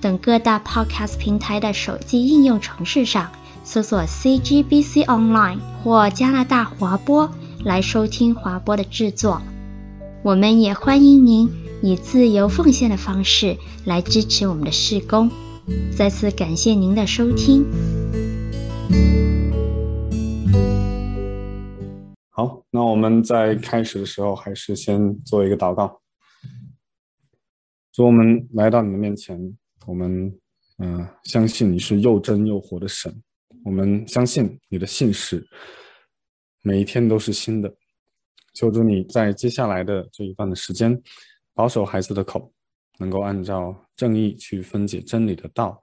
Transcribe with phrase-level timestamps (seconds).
[0.00, 3.32] 等各大 Podcast 平台的手机应用程式上
[3.64, 7.30] 搜索 CGBC Online 或加拿大华播
[7.64, 9.40] 来收听华播的制作。
[10.22, 11.50] 我们也欢迎您
[11.82, 15.30] 以自由奉献的方式来支持我们的事工。
[15.96, 17.64] 再次感谢您的收听。
[22.30, 26.00] 好，那我们在开始的时候，还是先做一个祷告。
[27.92, 30.32] 主，我们来到你的面前，我们
[30.78, 33.10] 嗯、相信你是又真又活的神。
[33.64, 35.42] 我们相信你的信实，
[36.60, 37.74] 每一天都是新的。
[38.52, 41.00] 求主你在接下来的这一段的时间，
[41.54, 42.52] 保守孩子的口，
[42.98, 45.80] 能够按照正义去分解真理的道。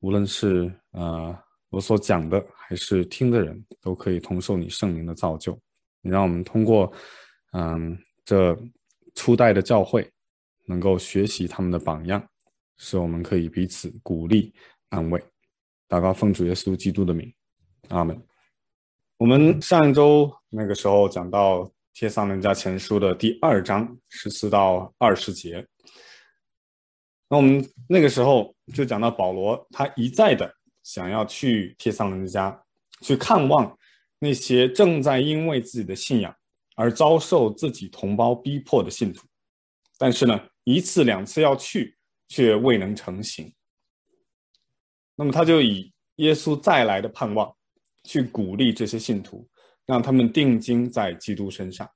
[0.00, 1.36] 无论是呃
[1.70, 5.58] 我所讲的，还是听的人，都可以同受你圣灵的造就。
[6.00, 6.92] 你让我们通过，
[7.52, 8.56] 嗯，这
[9.16, 10.08] 初代的教会，
[10.66, 12.24] 能够学习他们的榜样，
[12.78, 14.52] 使我们可以彼此鼓励、
[14.88, 15.22] 安慰。
[15.88, 17.32] 祷告奉主耶稣基督的名，
[17.88, 18.18] 阿门。
[19.18, 25.66] 我们上一周那个时候讲到帖撒罗尼迦前书的第二章十四到二十节，
[27.28, 30.50] 那我们那个时候就讲到保罗，他一再的
[30.82, 32.58] 想要去帖撒罗尼迦
[33.02, 33.76] 去看望。
[34.20, 36.34] 那些正在因为自己的信仰
[36.74, 39.24] 而遭受自己同胞逼迫的信徒，
[39.96, 41.96] 但是呢，一次两次要去，
[42.28, 43.52] 却未能成行。
[45.16, 47.52] 那么他就以耶稣再来的盼望，
[48.04, 49.48] 去鼓励这些信徒，
[49.84, 51.90] 让他们定睛在基督身上，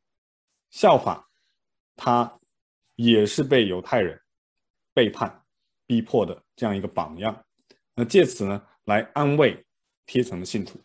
[0.70, 1.28] 效法
[1.94, 2.40] 他
[2.96, 4.20] 也是被犹太人
[4.92, 5.42] 背叛、
[5.86, 7.44] 逼迫的这样一个榜样。
[7.94, 9.64] 那借此呢，来安慰
[10.06, 10.80] 贴层的信徒。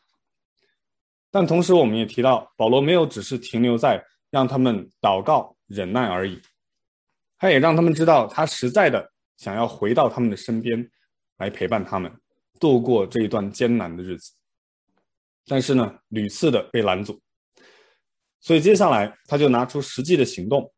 [1.31, 6.41] 但同时，我们也提到，保罗没有只是停留在让他们祷告、忍耐而已，
[7.37, 10.91] 他也让他们知道，他实在的想要回到他们的身边，
[11.37, 12.11] 来陪伴他们
[12.59, 14.33] 度过这一段艰难的日子。
[15.45, 17.21] 但是呢，屡次的被拦阻，
[18.41, 20.73] 所以接下来他就拿出实际的行动，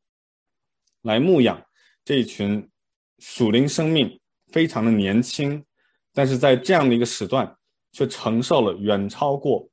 [1.01, 1.59] 来牧养
[2.05, 2.69] 这一群
[3.17, 4.19] 属灵生命
[4.51, 5.65] 非常的年轻，
[6.13, 7.57] 但是在这样的一个时段，
[7.91, 9.67] 却承受了远超过。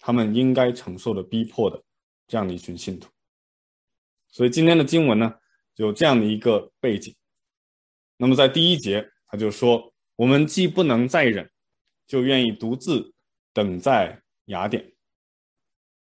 [0.00, 1.82] 他们应该承受的逼迫的
[2.28, 3.10] 这样的一群信徒，
[4.28, 5.34] 所以今天的经文呢，
[5.74, 7.12] 有这样的一个背景。
[8.18, 11.48] 那么在第一节，他就说：“我们既不能再忍，
[12.06, 13.14] 就愿意独自
[13.54, 14.92] 等在雅典。”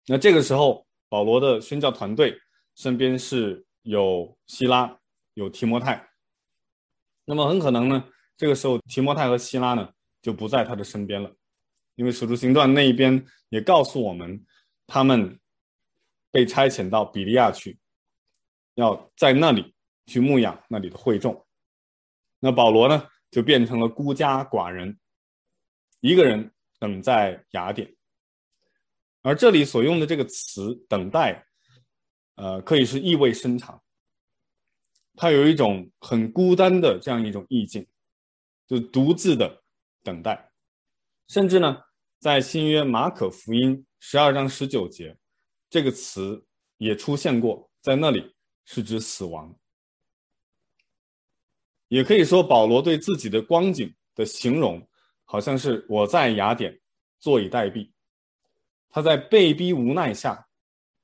[0.08, 2.36] 那这个时候，保罗的宣教团队
[2.74, 4.98] 身边是有西拉、
[5.34, 6.10] 有提摩太。
[7.26, 8.04] 那么很可能呢，
[8.36, 11.30] 这个时候提摩太和西拉呢就不在他的身边了。
[11.96, 14.42] 因为《使徒行传》那一边也告诉我们，
[14.86, 15.38] 他们
[16.32, 17.78] 被差遣到比利亚去，
[18.76, 19.74] 要在那里
[20.06, 21.46] 去牧养那里的会众。
[22.40, 24.98] 那保罗呢，就变成了孤家寡人，
[26.00, 27.94] 一个人等在雅典。
[29.22, 31.46] 而这里所用的这个词“等待”，
[32.36, 33.82] 呃，可以是意味深长，
[35.14, 37.86] 它有一种很孤单的这样一种意境，
[38.66, 39.62] 就独自的
[40.02, 40.50] 等待，
[41.28, 41.84] 甚至呢。
[42.18, 45.16] 在新约马可福音十二章十九节，
[45.70, 46.44] 这个词
[46.76, 48.34] 也出现过，在那里
[48.66, 49.58] 是指死亡。
[51.90, 54.88] 也可以说，保罗对自己的光景的形容，
[55.24, 56.80] 好像是我在雅典
[57.18, 57.90] 坐以待毙。
[58.88, 60.46] 他在被逼无奈下，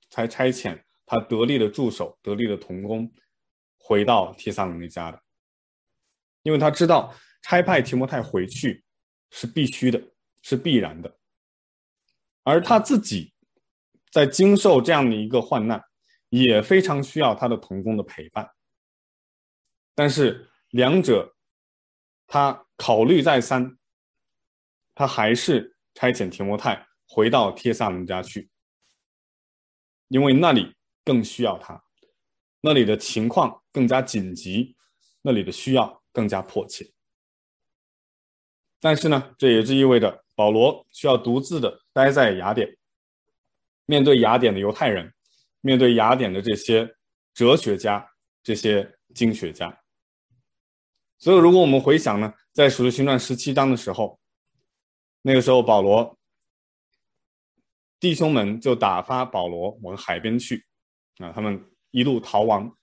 [0.08, 3.12] 才差遣他得力的助手、得力的同工
[3.78, 5.20] 回到提撒罗尼家的，
[6.42, 8.82] 因为他知道差派提摩太回去
[9.30, 10.02] 是必须的。
[10.42, 11.12] 是必然的，
[12.44, 13.32] 而他自己
[14.12, 15.82] 在经受这样的一个患难，
[16.28, 18.48] 也非常需要他的同工的陪伴。
[19.92, 21.34] 但是两者
[22.26, 23.78] 他考虑再三，
[24.94, 28.50] 他还是差遣提摩太回到帖撒罗尼迦去，
[30.08, 31.82] 因为那里更需要他，
[32.60, 34.76] 那里的情况更加紧急，
[35.22, 36.86] 那里的需要更加迫切。
[38.78, 40.22] 但是呢，这也是意味着。
[40.34, 42.76] 保罗需要独自的待在雅典，
[43.86, 45.10] 面对雅典的犹太人，
[45.62, 46.94] 面对雅典的这些
[47.32, 48.06] 哲学家、
[48.42, 49.74] 这些经学家。
[51.18, 54.20] 所以，如果我们回想呢，在使徒行传十七章的时候，
[55.22, 56.18] 那个时候保罗
[57.98, 60.66] 弟兄们就打发保罗往海边去，
[61.18, 62.76] 啊，他们一路逃亡。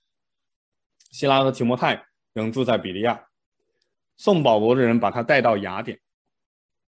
[1.12, 3.28] 希拉和提摩太仍住在比利亚，
[4.16, 6.00] 送保罗的人把他带到雅典，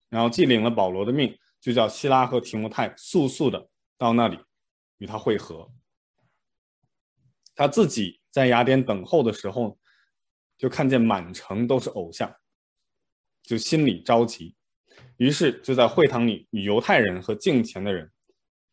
[0.09, 4.39] 然后既领了保罗的命，就叫希拉和提摩太速速的到那里
[4.99, 5.69] 与他会合。
[7.53, 9.77] 他自己在雅典等候的时候，
[10.57, 12.33] 就看见满城都是偶像，
[13.41, 14.55] 就心里着急，
[15.17, 18.11] 于是就在会堂里与犹太人和敬虔的人，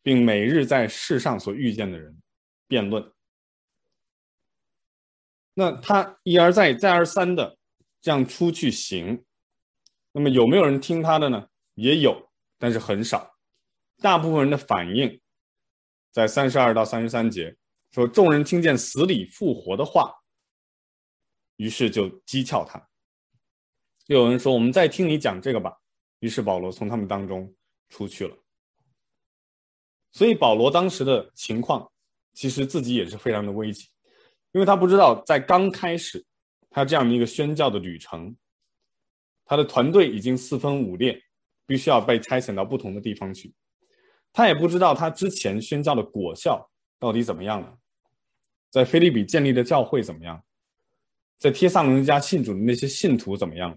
[0.01, 2.21] 并每日在世上所遇见的人
[2.67, 3.11] 辩论。
[5.53, 7.57] 那他一而再、再而三的
[7.99, 9.23] 这样出去行，
[10.13, 11.47] 那么有没有人听他的呢？
[11.73, 13.29] 也有，但是很少。
[13.97, 15.21] 大部分人的反应，
[16.11, 17.55] 在三十二到三十三节
[17.91, 20.11] 说，众人听见死里复活的话，
[21.61, 22.83] 于是就讥诮他。
[24.07, 25.77] 又有人说：“我们再听你讲这个吧。”
[26.17, 27.53] 于是保罗从他们当中
[27.87, 28.35] 出去了。
[30.11, 31.87] 所以保罗当时的情况，
[32.33, 33.87] 其实自己也是非常的危急。
[34.53, 36.25] 因为他不知道，在刚开始
[36.67, 38.35] 他这样的一个宣教的旅程，
[39.45, 41.21] 他的团队已经四分五裂，
[41.67, 43.53] 必须要被拆遣到不同的地方去。
[44.33, 47.77] 他也不知道他之前宣教的果效到底怎么样了，
[48.71, 50.43] 在腓立比建立的教会怎么样，
[51.41, 53.75] 在帖萨罗尼迦信主的那些信徒怎么样，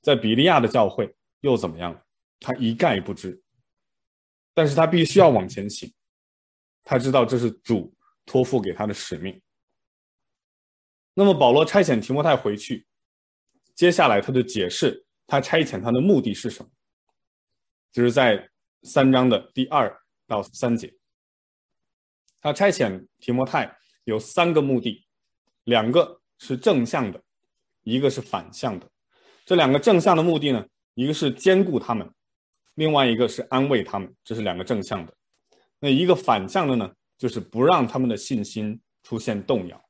[0.00, 2.06] 在比利亚的教会又怎么样，
[2.40, 3.38] 他一概不知。
[4.54, 5.92] 但是他必须要往前行，
[6.82, 7.94] 他知道这是主
[8.24, 9.38] 托付给他的使命。
[11.12, 12.86] 那么保罗差遣提摩太回去，
[13.74, 16.70] 接下来他就解释他差遣他的目的是什么，
[17.92, 18.48] 就是在
[18.84, 19.94] 三章的第二
[20.26, 20.96] 到三节。
[22.40, 25.06] 他差遣提摩太有三个目的，
[25.64, 27.20] 两个是正向的，
[27.82, 28.86] 一个是反向的。
[29.46, 32.08] 这两个正向的目的呢，一个是兼顾他们，
[32.74, 35.12] 另外一个是安慰他们，这是两个正向的。
[35.80, 39.82] 那一个反向的呢，就是不让他们的信心出现动摇。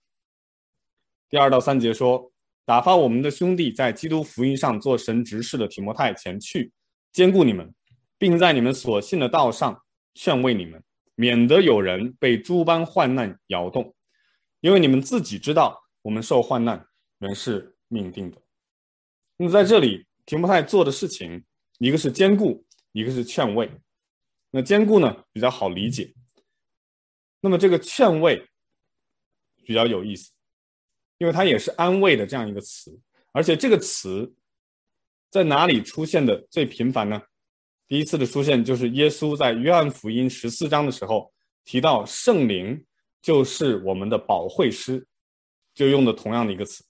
[1.29, 2.31] 第二到三节说，
[2.65, 6.73] 打发我们的兄弟在基督福音上做神执事的提摩太前去，
[7.13, 7.73] 兼顾你们，
[8.17, 9.81] 并在你们所信的道上
[10.15, 10.83] 劝慰你们，
[11.15, 13.95] 免得有人被诸般患难摇动，
[14.61, 16.87] 因为你们自己知道，我们受患难
[17.21, 18.37] 原是命定的。
[19.39, 21.43] 那么在这里，提摩太做的事情，
[21.79, 22.63] 一个是坚固，
[22.93, 23.71] 一个是劝慰。
[24.51, 26.13] 那坚固呢，比较好理解，
[27.41, 28.47] 那么这个劝慰
[29.65, 30.31] 比较有意思。
[31.19, 33.01] 因为它也是安慰的这样一个词，
[33.33, 34.35] 而且这个词
[35.31, 37.23] 在哪里出现的最频繁呢？
[37.89, 41.33] 第一次的出现就是耶稣在约翰福音十四章的时候
[41.65, 42.85] 提到圣灵
[43.23, 45.07] 就是我们的保惠师，
[45.75, 46.85] 就用的同样的一个词。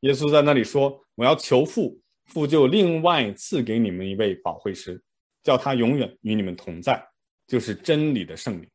[0.00, 5.02] 耶稣在那里说：“我要求父，父就另外赐给你们一位保惠师，
[5.42, 7.02] 叫他永远与你们同在，
[7.46, 8.68] 就是真理的圣灵。”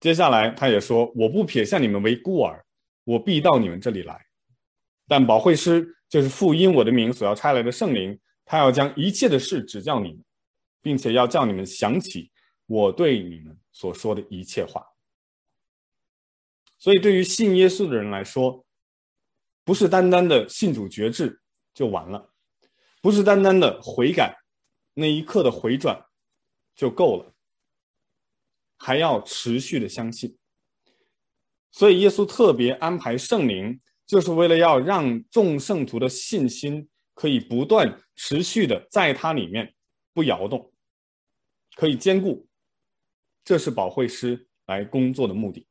[0.00, 2.64] 接下来他也说：“我不撇下你们为孤儿。”
[3.04, 4.24] 我必到你们这里来，
[5.08, 10.22] 但保惠师就是父因我的名所要差来的圣灵，他要将一切的事指教你们，
[10.80, 12.30] 并且要叫你们想起
[12.66, 14.86] 我对你们所说的一切话。
[16.80, 18.64] 所以，对于信耶稣的人来说，
[19.64, 21.38] 不是单单的信主决志
[21.74, 22.32] 就完了，
[23.02, 24.34] 不是单单的悔改，
[24.94, 26.06] 那一刻的回转
[26.74, 27.34] 就够了，
[28.78, 30.38] 还要持续的相信。
[31.70, 39.74] 所以，耶稣特别安排圣灵，就是为了要让众圣徒的信心可以不断持续的在他里面
[40.14, 40.72] 不摇动，
[41.76, 42.48] 可以坚固。
[43.44, 45.66] 这是保惠师来工作的目的。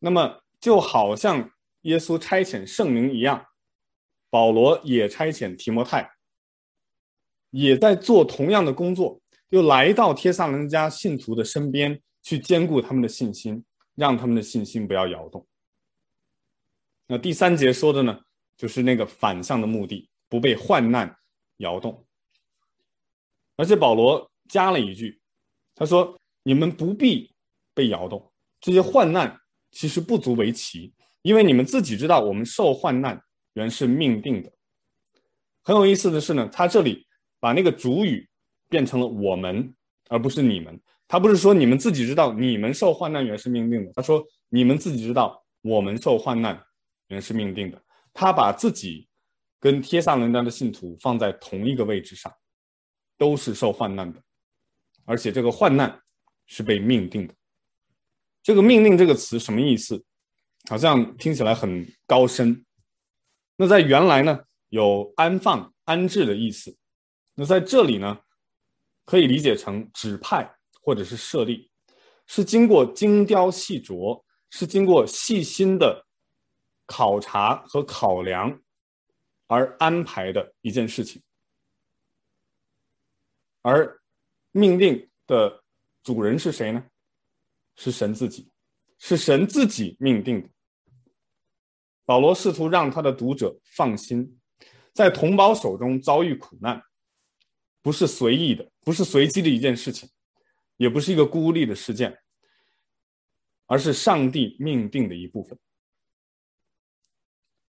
[0.00, 1.50] 那么，就好像
[1.82, 3.46] 耶稣差遣圣灵一样，
[4.28, 6.10] 保罗也差遣提摩太，
[7.50, 13.64] 也在做同样的工作，又来到帖撒罗尼迦信徒的身边去坚固他们的信心。
[13.96, 15.46] 让他们的信心不要摇动。
[17.06, 18.18] 那第三节说的呢，
[18.56, 21.14] 就是那个反向的目的，不被患难
[21.58, 22.06] 摇动。
[23.56, 25.20] 而且保罗加了一句，
[25.74, 27.30] 他说：“你们不必
[27.74, 29.38] 被摇动，这些患难
[29.70, 33.20] 其实不足为奇，因为你们自己知道，我们受患难
[33.54, 34.52] 原是命定的。”
[35.62, 37.06] 很有意思的是呢，他这里
[37.38, 38.28] 把那个主语
[38.68, 39.74] 变成了我们，
[40.08, 40.80] 而不是你们。
[41.06, 46.60] 他不是说你们自己知道你们受患难原是命定的，他说你们自己知道我们受患难
[47.08, 47.82] 原是命定的。
[48.14, 49.08] 他把自己
[49.58, 52.32] 跟帖撒罗尼迦的信徒放在同一个位置上，
[53.18, 54.22] 都是受患难的，
[55.04, 56.00] 而且这个患难
[56.46, 57.34] 是被命定的。
[58.42, 60.04] 这个命令这个词什么意思？
[60.68, 62.64] 好像听起来很高深，
[63.56, 66.76] 那在原来呢，有安放、安置的意思。
[67.34, 68.20] 那在这里呢，
[69.06, 71.70] 可以理解成指派或者是设立，
[72.26, 76.06] 是经过精雕细琢，是经过细心的
[76.86, 78.60] 考察和考量
[79.46, 81.22] 而安排的一件事情。
[83.62, 84.00] 而
[84.52, 85.64] 命令的
[86.02, 86.84] 主人是谁呢？
[87.82, 88.46] 是神自己，
[88.98, 90.46] 是神自己命定的。
[92.04, 94.38] 保罗试图让他的读者放心，
[94.92, 96.82] 在同胞手中遭遇苦难，
[97.80, 100.10] 不是随意的，不是随机的一件事情，
[100.76, 102.14] 也不是一个孤立的事件，
[103.64, 105.58] 而是上帝命定的一部分。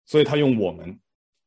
[0.07, 0.99] 所以他用我们，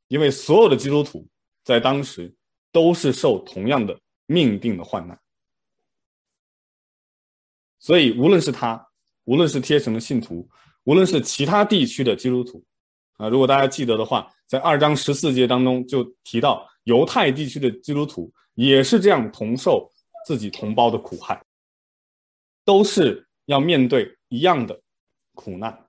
[0.07, 1.27] 因为所有的基督徒
[1.63, 2.31] 在当时
[2.71, 5.19] 都是受同样的命定的患难，
[7.81, 8.81] 所以无论是他，
[9.25, 10.47] 无论是贴城的信徒，
[10.85, 12.63] 无论是其他地区的基督徒。
[13.17, 19.91] 啊，如果大家记得的话，在二章十四节当中就提到，犹太地区的基督徒也是这样同受
[20.25, 21.43] 自己同胞的苦害，
[22.63, 24.79] 都是要面对一样的
[25.35, 25.85] 苦难，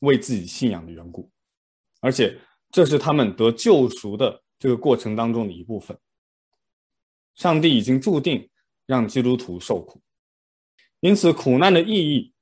[0.00, 1.30] 为自己信仰的缘故，
[2.00, 2.38] 而且
[2.70, 5.96] 这是他们得救赎的这个过程当中的一部分。
[7.34, 8.48] 上帝已经注定
[8.86, 9.98] 让基督徒受苦，
[11.00, 12.32] 因此苦难的意义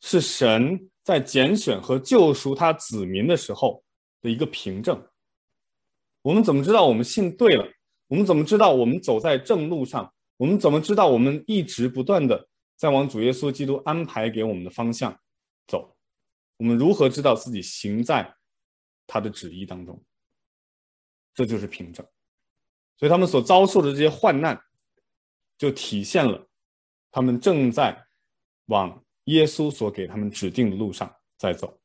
[0.00, 0.90] 是神。
[1.06, 3.84] 在拣选和救赎他子民的时候
[4.20, 5.08] 的一个凭证，
[6.20, 7.64] 我们怎么知道我们信对了？
[8.08, 10.12] 我们怎么知道我们走在正路上？
[10.36, 15.16] 我们怎么知道我们一直不断的在往主耶稣基督安排给我们的方向
[15.68, 15.96] 走？
[16.56, 18.34] 我们如何知道自己行在
[19.06, 20.02] 他的旨意当中？
[21.34, 22.04] 这就是凭证。
[22.96, 24.60] 所以他们所遭受的这些患难，
[25.56, 26.45] 就体现了
[27.16, 28.06] 他们正在
[28.66, 29.02] 往。
[29.26, 31.76] 耶稣所给他们指定的路上在走，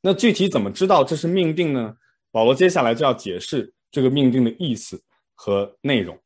[0.00, 1.96] 那具体怎么知道这是命定呢？
[2.30, 5.02] 保罗接下来就要解释这个命定的意思
[5.34, 6.16] 和内容。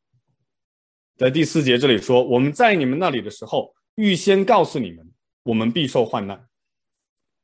[1.16, 5.10] 在第四节这里说：“我们在你们那里的时候，预先告诉你们，
[5.42, 6.46] 我们必受患难。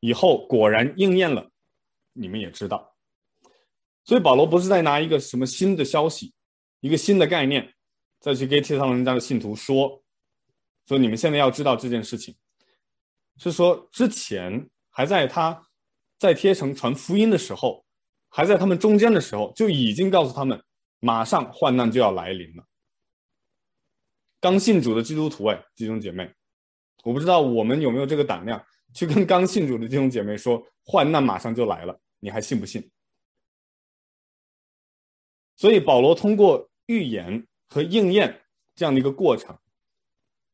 [0.01, 1.51] 以后果然应验了，
[2.13, 2.95] 你们也知道。”
[4.05, 6.35] 所以保罗不是在拿一个什么新的消息，
[6.81, 7.73] 一个新的概念，
[8.21, 10.03] 再去给帖撒罗尼迦的信徒说
[10.91, 12.35] ：“说你们现在要知道这件事情。”
[13.39, 15.63] 是说，之前还在他
[16.19, 17.85] 在贴城传福音的时候，
[18.29, 20.61] 还在他们中间的时候，就已经告诉他们，
[20.99, 22.65] 马上患难就要来临了。
[24.41, 26.29] 刚信主的基督徒，哎，弟兄姐妹，
[27.05, 28.61] 我不知道我们有没有这个胆量
[28.93, 32.91] 去跟刚信主的弟兄姐妹说，患难马上就来了，你还信不信？
[35.55, 38.43] 所以保罗通过预言和应验
[38.75, 39.57] 这样的一个过程，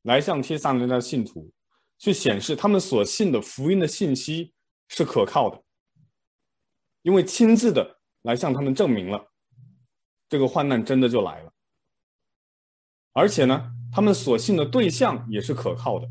[0.06, 1.52] 来向帖撒罗尼迦的信徒。
[1.98, 4.52] 去显示他们所信的福音的信息
[4.88, 5.64] 是可靠的，
[7.00, 9.32] 因为亲自的来向他们证明了，
[10.28, 11.50] 这个患难真的就来了。
[13.14, 16.06] 而且呢，他们所信的对象也是可靠的，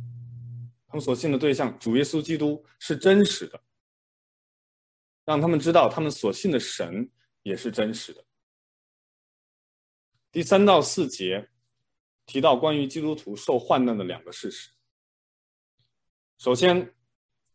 [0.87, 3.61] 他们所信的对象主耶稣基督是真实的，
[5.23, 7.07] 让他们知道他们所信的神
[7.43, 8.25] 也是真实的。
[10.31, 11.47] 第三到四节
[12.25, 14.71] 提到关于基督徒受患难的两个事实。
[16.37, 16.93] 首先，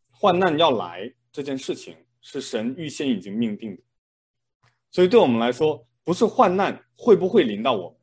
[0.09, 3.83] 患难要来这件事情是神预先已经命定的，
[4.89, 7.99] 所以对我们来说，不是患难会不会临到我们，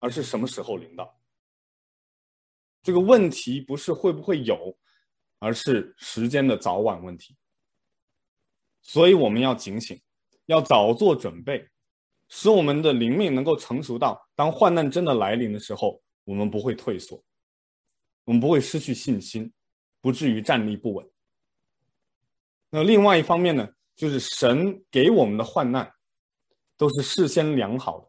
[0.00, 1.18] 而是什么时候临到。
[2.82, 4.78] 这个问题不是会不会有，
[5.40, 7.36] 而是时间的早晚问题。
[8.80, 10.00] 所以我们要警醒，
[10.46, 11.68] 要早做准备，
[12.28, 17.22] 使我们的灵命能够成熟到，当患难真的来临的时候，我们不会退缩。
[18.24, 19.50] 我们不会失去信心，
[20.02, 21.10] 不至于站立不稳。
[22.68, 23.66] 那另外一方面呢，
[23.96, 25.90] 就是神给我们的患难
[26.76, 28.08] 都是事先量好的，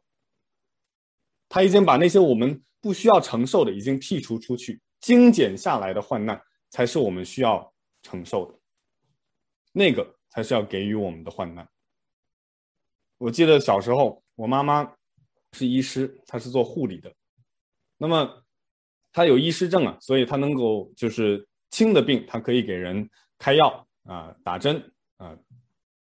[1.48, 8.60] 他已经把那些我们不需要承受的已经剔除出去，精简下来的患难才是我们需要承受的，
[9.72, 11.66] 那个才是要给予我们的患难。
[13.20, 14.92] 我记得小时候，我妈妈
[15.52, 17.14] 是医师，她是做护理的，
[17.98, 18.44] 那么。
[19.12, 23.10] 她有医师证啊，所以她能够就是轻的病，她可以给人
[23.40, 24.80] 开药啊，打针
[25.18, 25.36] 啊。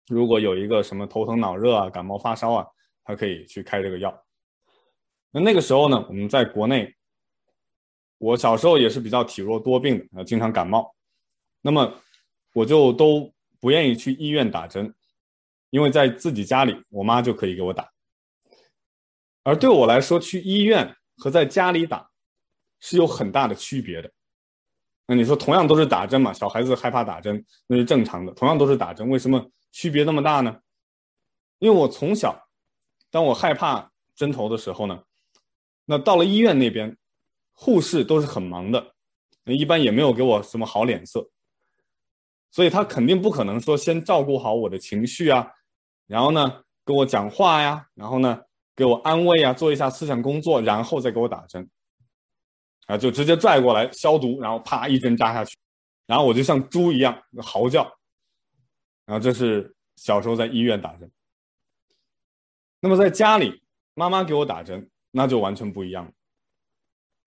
[0.09, 2.66] 如果有一个什么头疼脑热啊、感冒发烧啊，
[3.02, 4.14] 他可以去开这个药。
[5.30, 6.94] 那那个时候呢，我们在国内，
[8.18, 10.94] 我小时候也是比较体弱多病的，经常感冒。
[11.62, 11.94] 那么
[12.52, 14.94] 我就都不愿意去医院打针，
[15.73, 17.91] 因为在自己家里，我妈就可以给我打。
[19.43, 22.09] 而对我来说，去医院和在家里打。
[22.85, 24.11] 是有很大的区别的。
[25.07, 28.33] 那你说，同样都是打针嘛，小孩子害怕打针，那是正常的。
[28.33, 30.61] 同样都是打针，为什么区别那么大呢？
[31.61, 32.49] 因为我从小，
[33.09, 35.00] 当我害怕针头的时候呢，
[35.85, 36.99] 那到了医院那边，
[37.52, 38.95] 护士都是很忙的，
[39.45, 41.31] 一般也没有给我什么好脸色，
[42.50, 45.49] 所以他肯定不可能说先照顾好我的情绪啊，
[46.06, 48.40] 然后呢跟我讲话呀，然后呢
[48.75, 51.68] 给我安慰啊，做一下思想工作，然后再给我打针，
[52.87, 55.56] 啊，就直接拽过来消毒，然后啪一针扎下去。
[56.06, 57.85] 然后我就像猪一样嚎叫，
[59.06, 61.11] 然后这是小时候在医院打针。
[62.80, 63.62] 那么在家里，
[63.94, 66.12] 妈妈给我打针，那就完全不一样了。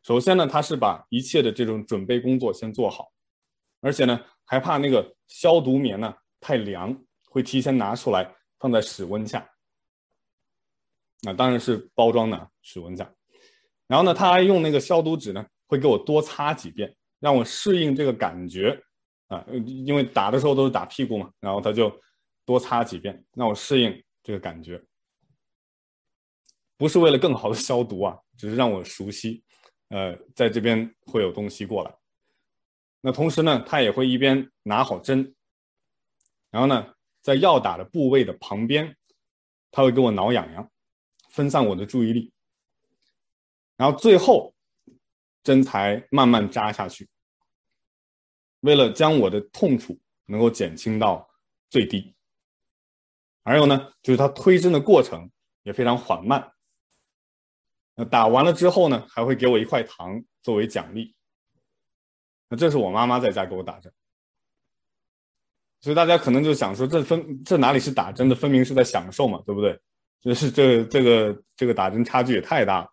[0.04, 3.12] 首先呢，她是把一切的这种准备工作先做好，
[3.82, 6.96] 而且呢，还怕那个消毒棉呢太凉，
[7.30, 9.50] 会提前拿出来放在室温下。
[11.22, 13.12] 那当然是包装的室温下。
[13.88, 16.96] 然后呢，他还用那个消毒纸呢，会给我多擦几遍。
[17.22, 18.80] 让我适应这个感觉
[19.28, 21.92] 啊，因为打的时候都是打屁股嘛，然后他就
[22.46, 24.80] 多擦几遍，让我适应这个感觉，
[26.78, 29.44] 不是为了更好的消毒啊，只是让我熟悉，
[29.90, 31.96] 呃，在这边会有东西过来。
[33.02, 35.34] 那同时呢，他也会一边拿好针，
[36.52, 36.94] 然后呢，
[37.26, 38.96] 在要打的部位的旁边，
[39.72, 40.72] 他会给我挠痒痒，
[41.32, 42.32] 分散我的注意力，
[43.76, 44.54] 然后最后
[45.42, 47.10] 针才慢慢扎下去。
[48.60, 51.28] 为了将我的痛楚能够减轻到
[51.68, 52.16] 最低，
[53.44, 55.28] 还有呢，就是他推针的过程
[55.64, 56.54] 也非常缓慢。
[57.96, 61.16] 那打完了之后呢，还会给我一块糖作为奖励。
[62.50, 63.92] 那这是我妈妈在家给我打针，
[65.86, 69.80] 所以大家可能就想说，这分这哪里是打针的，分明是在享受嘛，对不对？
[70.20, 72.88] 就是这这个这个打针差距也太大了。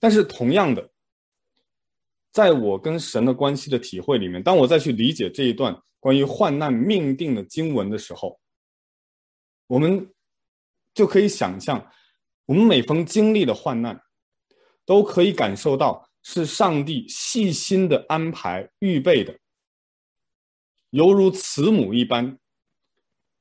[0.00, 0.90] 但是同样的。
[2.32, 8.38] 在我跟神的关系的体会里面，当我再去理解这一段关于患难命定的经文的时候，
[9.66, 10.08] 我们
[10.94, 11.84] 就可以想象，
[12.46, 14.00] 我们每逢经历的患难，
[14.86, 19.36] 都可以感受到是上帝细心的安排预备的，
[20.90, 22.38] 犹如慈母一般，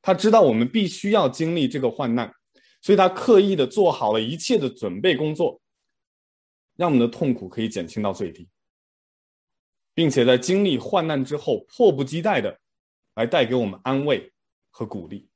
[0.02, 2.34] 他知道我们必须要经历这个患难，
[2.82, 5.62] 所以他刻意的做好了一切的准备工作，
[6.76, 8.48] 让我们的痛苦可以减轻到最低。
[9.96, 12.58] 并且在经历患难之后，迫不及待的
[13.16, 14.32] 来带给我们安慰
[14.70, 15.28] 和鼓励。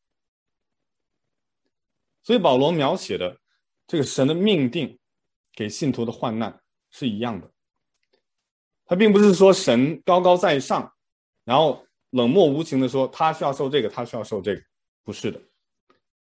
[2.22, 3.42] 所以保罗描写的
[3.86, 4.98] 这个神的命定
[5.52, 7.52] 给信徒的患难是一样的。
[8.86, 10.94] 他并不是说神高高在上，
[11.44, 14.64] 然后冷漠无情的说他需要受这个，他需要受这个，
[15.04, 15.40] 不是的。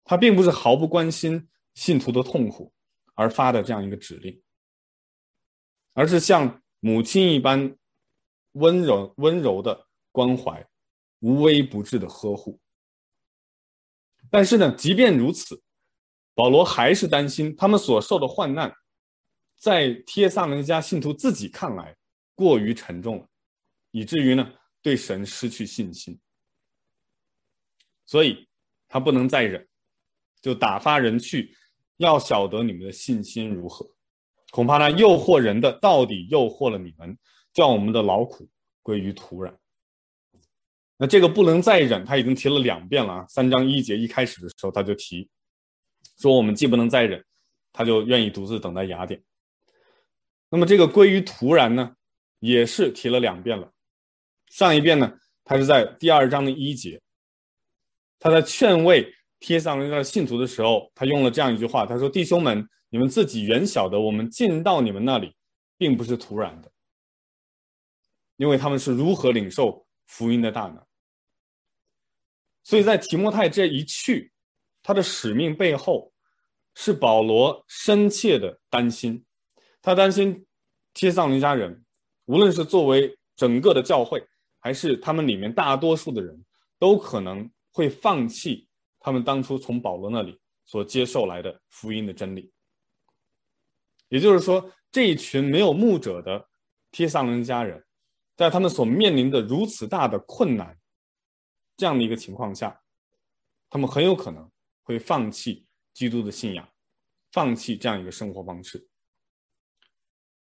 [0.04, 2.74] 他并不是毫不关心信徒的痛苦
[3.14, 4.42] 而发的这样一个指令，
[5.94, 7.78] 而是像母亲一般。
[8.56, 10.64] 温柔温柔的关怀，
[11.22, 12.60] 无微不至的呵护。
[14.30, 15.60] 但是呢，即便如此，
[16.36, 18.72] 保罗还是担心他们所受的患难，
[19.58, 21.98] 在帖撒罗尼迦信徒自己看来
[22.36, 23.28] 过于沉重了，
[23.90, 26.20] 以至于呢对神失去信心。
[28.06, 28.48] 所以
[28.88, 29.68] 他不能再忍，
[30.40, 31.58] 就打发人去，
[31.98, 33.90] 要晓得你们的信心如何。
[34.52, 37.18] 恐怕那诱惑人的，到底诱惑了你们。
[37.54, 38.50] 叫我们的劳苦
[38.82, 39.56] 归于土壤。
[40.98, 43.28] 那这个不能再忍，他已经提了两遍了啊。
[43.30, 45.30] 三章一节一开始的时候他就提，
[46.18, 47.24] 说我们既不能再忍，
[47.72, 49.24] 他就愿意独自等待雅典。
[50.50, 51.96] 那么这个归于土壤呢，
[52.40, 53.72] 也是提了两遍了。
[54.54, 55.12] 上一遍呢，
[55.44, 57.02] 他是在第二章的一节，
[58.20, 65.36] 他在劝慰帖撒罗尼的信徒的时候，他用了这样一句话，他说：“弟兄们，你们自己原晓得，我们进到你们那里，
[65.76, 66.72] 并不是突然的。”
[68.38, 70.86] 因为他们是如何领受福音的大能，
[72.64, 74.32] 所以在提摩太这一去，
[74.84, 76.14] 他的使命背后
[76.76, 79.26] 是保罗深切的担心，
[79.82, 80.46] 他担心
[80.94, 81.84] 帖撒罗尼迦人，
[82.26, 84.24] 无论是作为整个的教会，
[84.64, 86.42] 还是他们里面大多数的人，
[86.80, 88.66] 都可能会放弃
[88.98, 92.50] 他们当初从保罗那里所接受来的福音的真理。
[94.08, 96.48] 也就是说，这一群没有牧者的
[96.92, 97.84] 帖撒伦家人。
[98.36, 100.76] 在他们所面临的如此大的困难，
[101.78, 102.82] 这样的一个情况下，
[103.70, 104.50] 他们很有可能
[104.82, 106.68] 会放弃基督的信仰，
[107.32, 108.88] 放弃这样一个生活方式。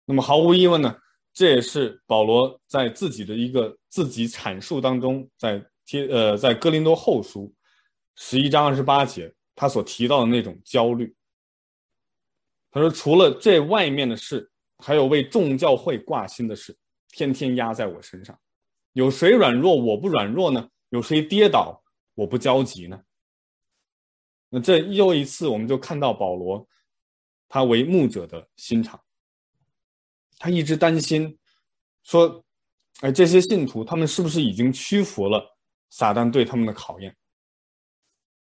[0.05, 0.97] 那么毫无疑问呢，
[1.33, 7.53] 这也是保罗在自己的一个自己阐述当中，在贴呃在哥林多后书
[8.15, 11.15] 十一章二十八节他所提到的那种焦虑。
[12.71, 16.75] 他说，除了这外面的事，还有为众教会挂心的事。
[17.09, 18.35] 天天压在我身上，
[18.93, 20.67] 有谁软弱我不软弱呢？
[20.89, 21.79] 有谁跌倒
[22.15, 22.99] 我不焦急呢？
[24.49, 26.67] 那这又一次，我们就看到保罗
[27.47, 28.99] 他为牧者的心肠，
[30.39, 31.37] 他一直担心
[32.01, 32.43] 说，
[33.01, 35.57] 哎，这些信徒他们是不是已经屈服了
[35.89, 37.15] 撒旦对他们的考验？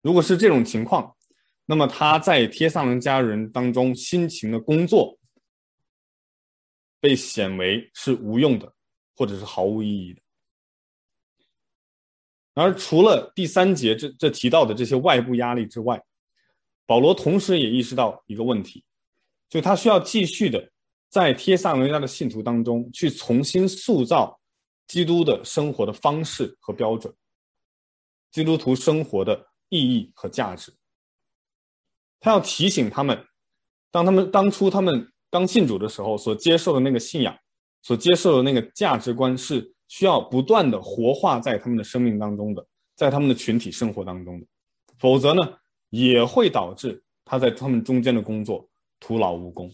[0.02, 1.16] 如果是这种情况，
[1.66, 5.18] 那么他在帖撒罗尼迦人当中辛勤的工作，
[7.00, 8.72] 被显为是无用的，
[9.16, 10.22] 或者是毫无意义的。
[12.54, 16.02] 而除了第三节这这提到的这些外部压力之外，
[16.86, 18.86] 保罗同时也意识到一个问题，
[19.50, 20.72] 就他需要继续的
[21.10, 24.40] 在帖撒罗尼迦的信徒当中去重新塑造
[24.88, 27.14] 基督的生活的方式和标准，
[28.32, 30.74] 基督徒生活的意义和价值。
[32.20, 33.26] 他要提醒他们，
[33.92, 37.38] 当他们当初他们刚信主的时候所接受的那个信仰，
[37.82, 39.72] 所接受的那个价值观是。
[39.88, 44.48] 需要不断的活化在他们的生命当中的，在他们的群体生活当中的，
[44.98, 45.48] 否则呢，
[45.92, 48.68] 也会导致他在他们中间的工作
[49.00, 49.72] 徒劳无功。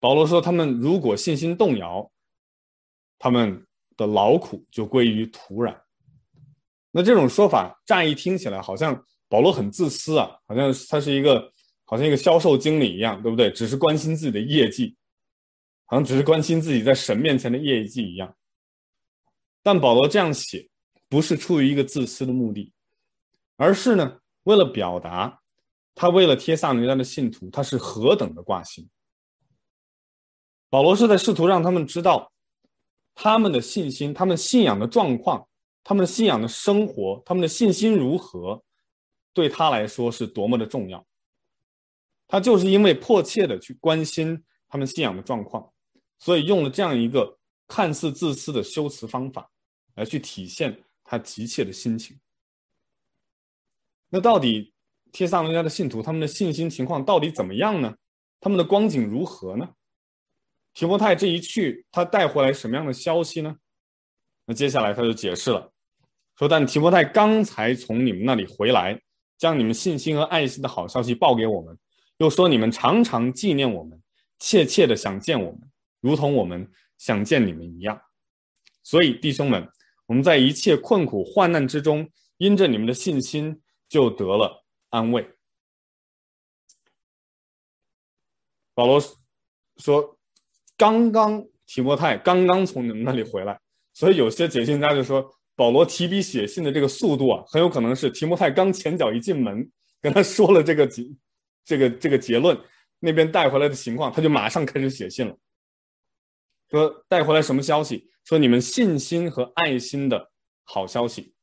[0.00, 2.10] 保罗说，他们如果信心动摇，
[3.18, 3.64] 他们
[3.96, 5.78] 的劳苦就归于土壤。
[6.90, 11.52] 那这种说法乍一听起来好像保罗很自私啊，好像他是一个
[11.84, 13.50] 好像一个销售经理一样，对不对？
[13.52, 14.96] 只是关心自己的业绩。
[15.84, 18.32] 好像只是关心自己在神面前的业绩一样，
[19.60, 20.70] 但保罗这样写，
[21.08, 22.72] 不是出于一个自私的目的，
[23.56, 25.40] 而是呢，为了表达
[25.96, 28.88] 他为了帖撒罗尼迦的信徒，他是何等的挂心。
[30.70, 32.32] 保罗是在试图让他们知道，
[33.14, 35.46] 他们的信心、他们信仰的状况、
[35.82, 38.62] 他们的信仰的生活、他们的信心如何，
[39.34, 41.04] 对他来说是多么的重要。
[42.28, 45.70] 他就是因为迫切的去关心他们信仰的状况。
[46.20, 49.50] 所以用了这样一个看似自私的修辞方法，
[49.96, 52.20] 来去体现他急切的心情。
[54.08, 54.72] 那到底
[55.10, 57.96] 帖撒罗尼迦的信徒他们的信心情况到底怎么样呢？
[58.38, 59.68] 他们的光景如何呢？
[60.80, 63.54] 提摩太这一去，他带回来什么样的消息呢？
[64.46, 65.70] 那接下来他就解释了，
[66.38, 68.98] 说：但提摩太刚才从你们那里回来，
[69.36, 71.78] 将你们信心和爱心的好消息报给我们，
[72.16, 74.02] 又说你们常常纪念我们，
[74.38, 75.60] 切切的想见我们。
[76.00, 76.66] 如同我们
[76.96, 78.00] 想见你们一样，
[78.82, 79.70] 所以弟兄们，
[80.06, 85.30] 我们在一切困苦患难之中，因着你们的信心，就得了安慰。
[88.72, 88.98] 保罗
[89.76, 90.16] 说
[90.80, 93.60] ：“刚刚提摩太刚刚从你们那里回来，
[93.92, 101.06] 所以有些解经家就说，保罗提笔写信的这个速度啊，很有可能是提摩太刚前脚一进门，跟他说了这个结
[101.66, 102.58] 这个这个结论，
[102.98, 105.36] 那边带回来的情况，他就马上开始写信了。”
[106.70, 108.08] 说带回来什么消息？
[108.24, 110.30] 说你们信心和爱心的
[110.64, 111.34] 好消息。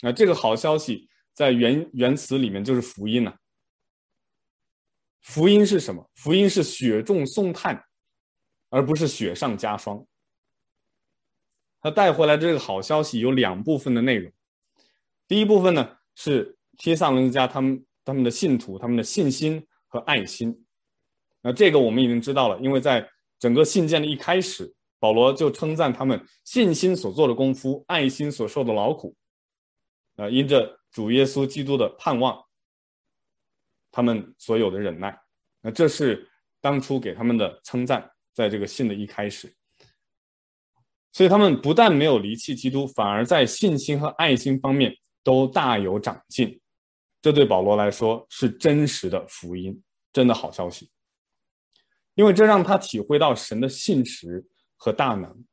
[0.00, 3.34] 那这个好消息在原原词里面就是福音呐。
[5.22, 6.08] 福音是什么？
[6.14, 7.84] 福音是雪中送炭，
[8.74, 10.04] 而不是雪上加霜。
[11.80, 14.32] 他带回来的这个好消息有两部分的内容。
[15.28, 20.66] 第一部分呢是帖撒罗尼迦他们他们的信徒他们的信心和爱心。
[21.40, 23.08] 那这个我们已经知道了，因为在
[23.38, 29.14] 整个信件的一开始，保罗就称赞他们信心所做的功夫，爱心所受的劳苦，
[30.16, 32.44] 啊，因着主耶稣基督的盼望，
[33.92, 35.16] 他们所有的忍耐，
[35.60, 36.28] 那这是
[36.60, 39.54] 当初给他们的称赞，在这个信的一开始。
[41.12, 46.60] 所以他们不但没有离弃基督，反而在信心和爱心方面都大有长进。
[47.22, 50.90] 这对保罗来说是真实的福音，真的好消息。
[52.14, 54.44] 因为这让他体会到神的信实
[54.76, 55.44] 和大能，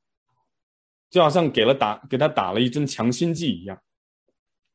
[1.10, 3.82] 就好像给了打给他打了一针强心剂一样。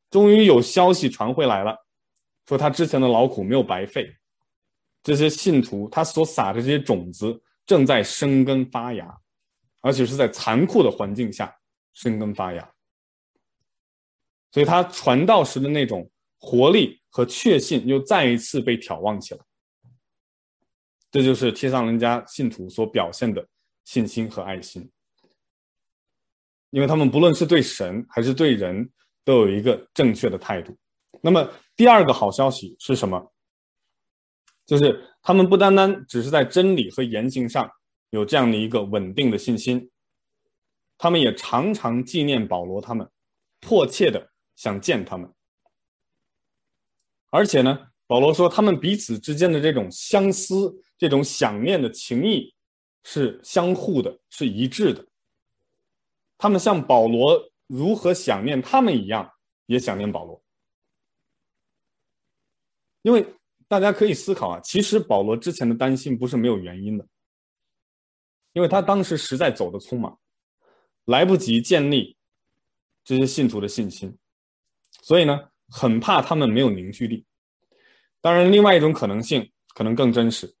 [0.09, 1.85] 终于有消息传回来了，
[2.47, 4.15] 说他之前的劳苦没有白费，
[5.03, 9.15] 这些信徒他所撒的这些种子正在生根发芽，
[9.81, 11.55] 而且是在残酷的环境下
[11.93, 12.73] 生根发芽。
[14.51, 19.41] 所以他传道时的那种活力和确信又再一次被眺望起来。
[21.11, 23.45] 这就是帖撒罗尼迦信徒所表现的
[23.85, 24.89] 信心和爱心，
[26.69, 28.89] 因为他们不论是对神还是对人，
[29.23, 30.75] 都有一个正确的态度。
[31.21, 33.33] 那么第二个好消息是什么？
[34.65, 37.69] 就是他们不单单只是在真理和言行上
[38.11, 39.91] 有这样的一个稳定的信心，
[40.97, 43.05] 他们也常常纪念保罗，他们
[43.59, 45.29] 迫切的想见他们，
[47.29, 50.81] 而且呢，保罗说他们彼此之间的这种相思。
[50.97, 52.55] 这种想念的情谊
[53.03, 55.05] 是相互的，是一致的。
[56.37, 59.29] 他们像保罗如何想念他们一样，
[59.65, 60.41] 也想念保罗。
[63.01, 63.27] 因为
[63.67, 67.05] 大家可以思考啊，其实保罗之前的担心不是没有原因的，
[68.53, 70.17] 因为他当时实在走得匆忙，
[71.05, 72.15] 来不及建立
[73.03, 74.17] 这些信徒的信心，
[75.01, 77.25] 所以呢，很怕他们没有凝聚力。
[78.21, 80.55] 当然，另外一种可能性可能更真实，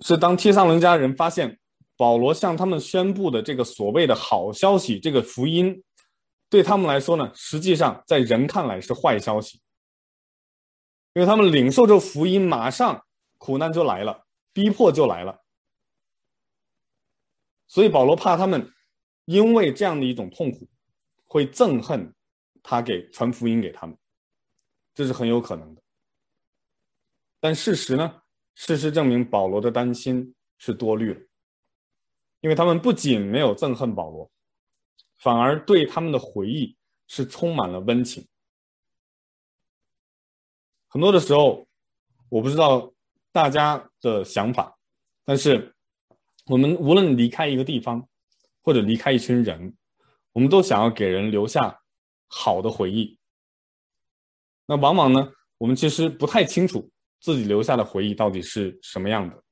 [0.00, 1.58] 是当帖撒伦家人发现
[1.96, 5.82] 保罗向他们宣布的这个所谓的好消息，这个福音，
[6.48, 9.60] 对他们来说呢，实际上在人看来是坏消息。
[11.14, 13.04] 因为他们领受这福音，马上
[13.38, 15.42] 苦难就来了，逼迫就来了，
[17.68, 18.72] 所以保罗怕他们
[19.26, 20.68] 因为这样的一种痛苦，
[21.26, 22.14] 会憎恨
[22.62, 23.96] 他给传福音给他们，
[24.94, 25.82] 这是很有可能的。
[27.40, 28.22] 但事实呢？
[28.54, 31.20] 事实证明保罗的担心是多虑了，
[32.40, 34.30] 因为他们不仅没有憎恨保罗，
[35.16, 38.28] 反而对他们的回忆是充满了温情。
[40.92, 41.66] 很多的时候，
[42.28, 42.92] 我不知道
[43.32, 44.76] 大家的想法，
[45.24, 45.74] 但是
[46.44, 48.06] 我们无论离开一个地方，
[48.62, 49.74] 或者离开一群人，
[50.32, 51.80] 我们都想要给人留下
[52.26, 53.18] 好的回忆。
[54.66, 56.86] 那往往呢，我们其实不太清楚
[57.20, 59.42] 自己留下的回忆到底是什么样的，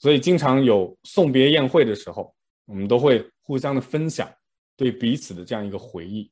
[0.00, 4.28] 所以经常有送别宴会的时候，我们都会互相的分享
[4.76, 6.28] 对彼此的这样一个回忆。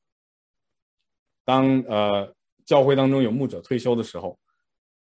[1.44, 2.34] 当呃。
[2.66, 4.38] 教会当中有牧者退休的时候，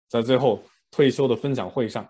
[0.07, 2.07] 在最后退休的分享会上，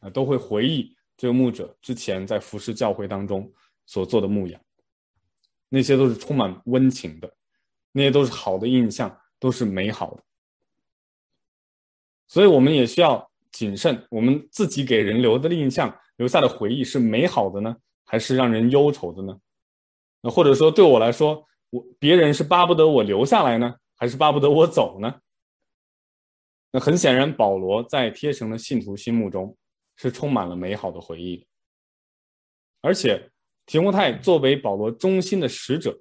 [0.00, 3.48] 啊，都会回忆这个牧者之前在服侍教会当中
[3.86, 4.60] 所做的牧养，
[5.68, 7.32] 那些都是充满温情的，
[7.92, 10.22] 那些都是好的印象，都是美好的。
[12.26, 19.38] 所以，我们也需要谨慎，我们自己给人留的印象、留下的回忆是美好的呢，还是让人忧愁的呢？
[20.22, 23.74] 那或者说，对我来说，我别人是巴不得我留下来呢？
[24.00, 25.20] 还是巴不得我走呢？
[26.72, 29.54] 那很显然，保罗在帖城的信徒心目中
[29.96, 31.46] 是充满了美好的回忆的。
[32.80, 33.30] 而且，
[33.66, 36.00] 提摩太作为保罗忠心的使者，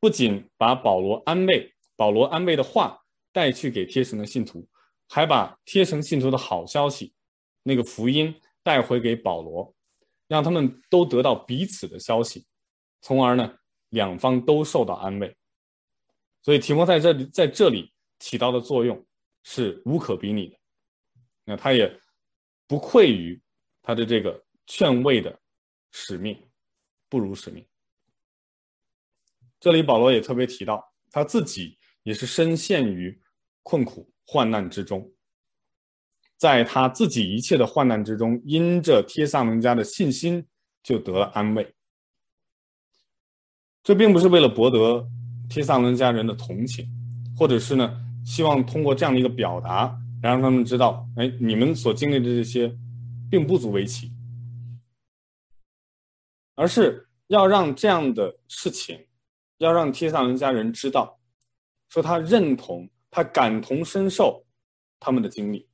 [0.00, 4.68] 不仅把保罗安慰、保罗安慰的话带去给帖城的信徒，
[5.08, 7.14] 还把帖城信徒的好消息，
[7.62, 9.72] 那个福音带回给保罗，
[10.26, 12.44] 让他们都得到彼此的消息，
[13.00, 13.58] 从而呢，
[13.90, 15.36] 两方都受到安慰。
[16.42, 19.06] 所以提摩太在这里在这里起到的作用
[19.44, 20.58] 是无可比拟的，
[21.44, 22.00] 那他也
[22.66, 23.40] 不愧于
[23.80, 25.40] 他的这个劝慰的
[25.92, 26.36] 使命，
[27.08, 27.64] 不辱使命。
[29.60, 33.20] 这里保罗也特别提到，他自己也是深陷于
[33.62, 35.12] 困苦患难之中，
[36.36, 40.44] 在他自己一切的患难之中，因着帖撒罗尼迦的信心
[40.82, 41.72] 就得了安慰。
[43.84, 45.08] 这并不是为了博得。
[45.52, 46.88] 提撒伦家人的同情，
[47.36, 49.84] 或者是呢，希望通过这样的一个表达，
[50.22, 52.74] 来让他们知道，哎，你们所经历的这些，
[53.30, 54.10] 并不足为奇，
[56.54, 58.98] 而是要让这样的事情，
[59.58, 61.20] 要让提撒伦家人知道，
[61.90, 64.42] 说他认同，他感同身受
[64.98, 65.68] 他们的经历，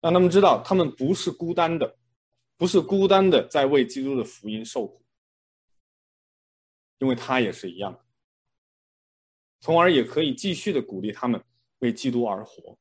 [0.00, 1.98] 让他们知道他们不是孤单的，
[2.56, 5.03] 不是孤单的在为基督的福音受苦。
[6.98, 8.00] 因为他也是一样，
[9.60, 11.42] 从而也可以继续的鼓励他们
[11.80, 12.78] 为基督而活。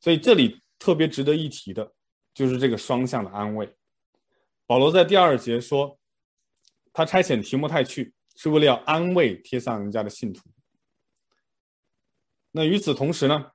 [0.00, 1.92] 所以这里特别值得一提的，
[2.32, 3.74] 就是这个双向的安慰。
[4.66, 5.98] 保罗在第二节说，
[6.92, 10.42] 他差遣提摩太去，是为了要安慰帖撒罗家的信徒。
[12.52, 13.52] 那与此同时呢，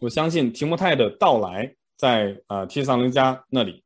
[0.00, 3.82] 我相信提摩太的到来在，在呃帖撒罗尼迦那里，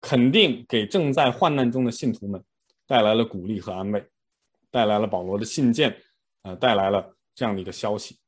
[0.00, 2.44] 肯定给正在患难中的信徒们。
[2.86, 4.08] 带来了鼓励和安慰，
[4.70, 6.00] 带来了保罗的信件，
[6.42, 8.18] 呃，带来了这样的一个消息。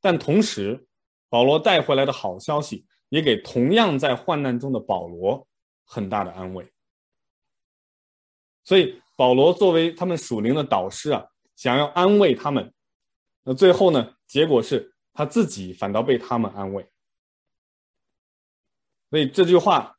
[0.00, 0.88] 但同时，
[1.28, 5.46] 保罗带回来的好消息也给同样在患难中的保罗
[5.84, 6.68] 很大的安慰。
[8.64, 12.74] 所以，保罗作为他们属灵的导师啊，想要安慰他们，
[13.44, 16.84] 那最后呢，结果是他自己反倒被他们安慰。
[19.10, 19.97] 所以这句话。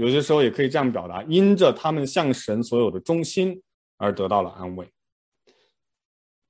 [0.00, 3.62] 有些时候也可以这样表达：因着他们向神所有的忠心
[3.98, 4.90] 而得到了安慰。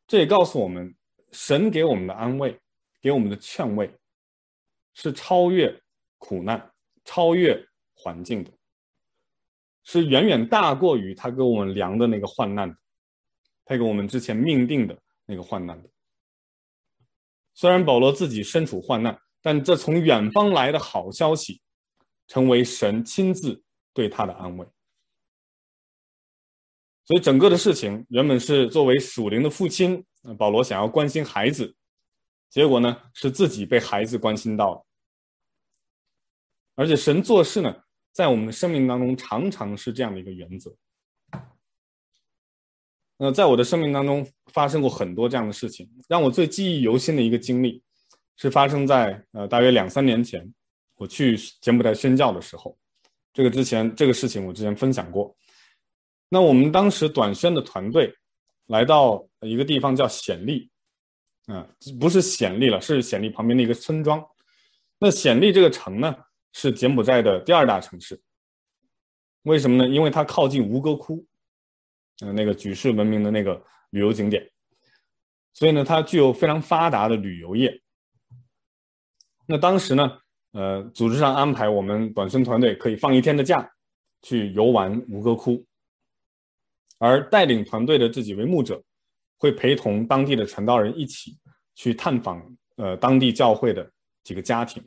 [0.06, 0.94] 这也告诉我们，
[1.32, 2.56] 神给我们的安慰，
[3.00, 3.92] 给我们的劝慰，
[4.94, 5.76] 是超越
[6.18, 6.70] 苦难、
[7.04, 7.60] 超越
[7.92, 8.52] 环境的，
[9.82, 12.76] 是远远大过于他给我们量的那个患难的，
[13.64, 15.88] 他给我们之前命定的那个患难的。
[17.54, 21.60] 虽然保罗自己身处患难，但这从远方来的好消息。
[22.30, 23.60] 成为神亲自
[23.92, 24.64] 对他的安慰。
[27.04, 30.06] 所以整个的事情原本是作为属灵的父亲，
[30.38, 31.74] 保罗想要关心孩子，
[32.48, 34.86] 结果呢是自己被孩子关心到了。
[36.76, 40.72] 而且神做事呢，在我们的生命当中常常是这样的一个原则。
[43.16, 47.82] 那在我的生命当中发生过很多这样的事情，让我最记忆犹新的一个经历，
[48.36, 50.54] 是发生在呃大约两三年前，
[51.00, 52.78] 我去柬埔寨宣教的时候。
[53.32, 55.34] 这个之前这个事情我之前分享过。
[56.28, 58.14] 那我们当时短宣的团队
[58.66, 60.70] 来到一个地方叫暹粒，
[61.46, 61.66] 啊，
[61.98, 64.22] 不是暹粒了，是暹粒旁边的一个村庄。
[64.98, 66.14] 那暹粒这个城呢，
[66.52, 68.20] 是柬埔寨的第二大城市。
[69.44, 69.88] 为什么呢？
[69.88, 71.26] 因为它靠近吴哥窟。
[72.20, 74.46] 呃，那个举世闻名的那个旅游景点，
[75.54, 77.80] 所以呢，它具有非常发达的旅游业。
[79.46, 80.20] 那当时呢，
[80.52, 83.70] 呃，组织上安排我们短宣团队可以放一天的假，
[84.22, 85.64] 去游玩吴哥窟，
[86.98, 88.82] 而带领团队的这几位牧者
[89.38, 91.36] 会陪同当地的传道人一起
[91.74, 92.44] 去探访
[92.76, 93.88] 呃当地教会的
[94.22, 94.82] 几个家庭。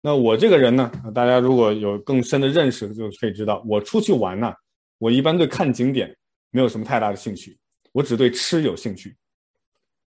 [0.00, 4.52] 那我这个人呢，大家如果有更深的认识，就可以知道，我出去玩呢。
[4.98, 6.14] 我一般对看景点
[6.50, 7.58] 没有什么太大的兴趣，
[7.92, 9.16] 我只对吃有兴趣，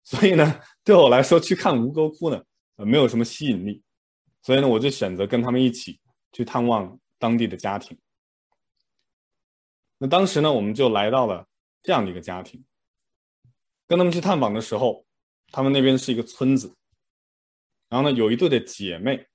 [0.03, 2.43] 所以呢，对我来说去看吴哥窟呢，
[2.75, 3.81] 呃，没有什么吸引力，
[4.43, 5.99] 所以呢，我就选择跟他们一起
[6.31, 7.97] 去探望当地的家庭。
[9.97, 11.47] 那当时呢，我们就来到了
[11.81, 12.63] 这样的一个家庭，
[13.87, 15.03] 跟他们去探访的时候，
[15.51, 16.71] 他们那边是一个村子，
[17.89, 19.25] 然后呢，有一对的姐妹，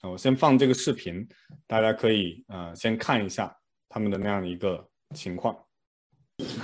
[0.00, 1.28] 我先放这个视频，
[1.66, 3.54] 大家可以呃先看一下
[3.90, 4.88] 他们的那样的一个。
[5.14, 5.54] 情况，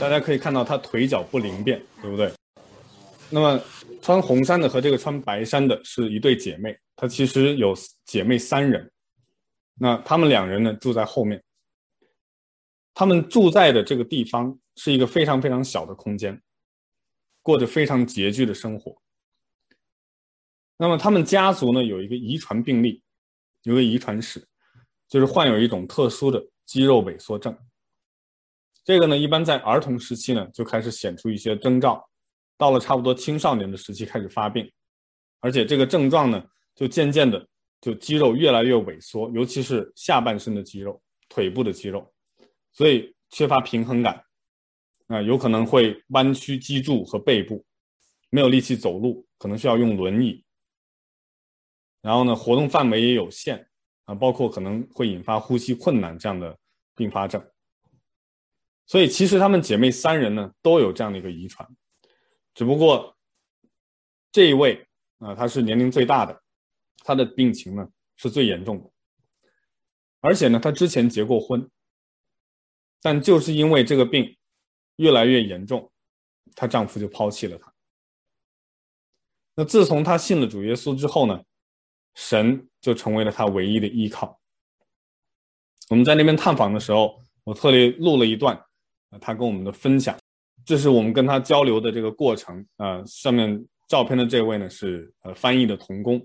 [0.01, 2.33] 大家可以看到他腿脚不灵便，对不对？
[3.31, 3.62] 那么
[4.01, 8.91] 穿红衫的和这个穿白衫的是一对姐妹，她其实有姐妹三人。
[9.75, 11.43] 那他们两人呢，住在后面，
[12.95, 16.41] 他们住在的这个地方是一个非常非常小的空间，
[17.43, 19.01] 过着非常拮据的生活。
[20.77, 23.03] 那么他们家族呢，有一个遗传病例，
[23.64, 24.45] 有个遗传史，
[25.09, 27.57] 就是患有一种特殊的肌肉萎缩症。
[28.85, 32.08] 这个呢，一般在儿童时期呢就开始显出一些征兆，
[32.59, 34.71] 到了差不多青少年的时期开始发病，
[35.40, 36.44] 而且这个症状呢
[36.75, 37.49] 就渐渐的
[37.81, 42.12] 就肌肉越来越萎缩，尤其是下半身的肌肉、腿部的肌肉，
[42.73, 44.23] 所以缺乏平衡感，
[45.07, 47.64] 啊、有可能会弯曲脊柱和背部，
[48.31, 50.44] 没有力气走路，可能需要用轮椅，
[52.03, 53.68] 然后呢，活动范围也有限，
[54.07, 56.59] 啊、包括可能会引发呼吸困难这样的
[56.97, 57.40] 并发症。
[58.87, 61.68] 所以其实她们姐妹三人呢都有这样的一个遗传，
[62.59, 63.16] 只不过
[64.33, 64.85] 这一位
[65.18, 66.42] 啊，她是年龄最大的，
[67.05, 68.90] 她的病情呢是最严重的，
[70.18, 71.71] 而且呢她之前结过婚，
[73.01, 74.37] 但就是因为这个病
[74.97, 75.92] 越来越严重，
[76.57, 77.73] 她丈夫就抛弃了她。
[79.55, 81.44] 那自从她信了主耶稣之后呢，
[82.16, 84.40] 神就成为了她唯一的依靠。
[85.90, 88.61] 我们在那边探访的时候，我特地录了一段。
[89.23, 90.18] 他跟我们的分享，
[90.69, 93.07] 这是我们跟他交流的这个过程啊、呃。
[93.07, 96.21] 上面照片的这位呢是呃翻译的童工。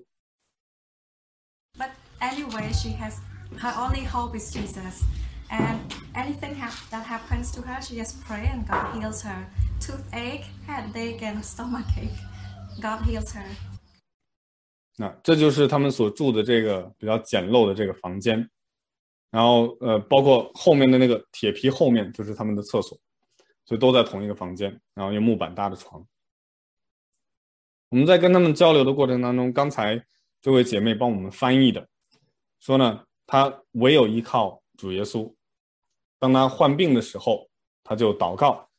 [1.78, 3.20] But anyway, she has
[3.58, 5.06] her only hope is Jesus,
[5.50, 5.80] and
[6.14, 9.46] anything ha that happens to her, she just pray and God heals her.
[9.80, 12.12] Toothache, headache, and stomachache,
[12.82, 13.46] God heals her.
[14.98, 18.50] 那这就是他们所住的这个比较简陋的这个房间。
[19.32, 23.00] 然后，呃，包括后面的那个铁皮后面就是他们的厕所，
[23.66, 24.80] 所以都在同一个房间。
[24.94, 26.06] 然后用木板搭的床。
[27.90, 30.04] 我们在跟他们交流的过程当中，刚才
[30.42, 31.88] 这位姐妹帮我们翻译的，
[32.60, 35.34] 说呢，她唯有依靠主耶稣。
[36.20, 37.50] 当她患病的时候，
[37.84, 38.70] 她就祷告，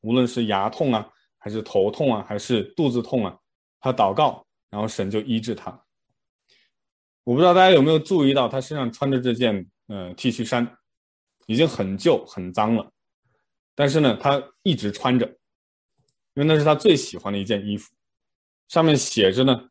[0.00, 3.38] 无论是牙痛啊，还是头痛啊，还是肚子痛啊，
[3.80, 5.70] 她祷告，然后神就医治她。
[7.24, 9.68] 我不知道大家有没有注意到，她身上穿着这件。
[9.88, 10.78] 呃，T 恤衫
[11.44, 12.91] 已经很旧很脏了，
[13.74, 15.26] 但是呢，他一直穿着，
[16.34, 17.92] 因为那是他最喜欢的一件衣服。
[18.68, 19.68] 上面写着呢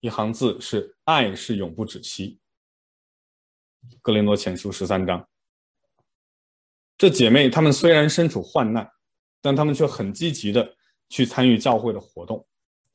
[0.00, 2.38] 一行字是“爱是永不止息”。
[4.00, 5.28] 格林多前书十三章。
[6.96, 8.88] 这姐妹她们虽然身处患难，
[9.42, 10.76] 但她们却很积极的
[11.08, 12.46] 去参与教会的活动。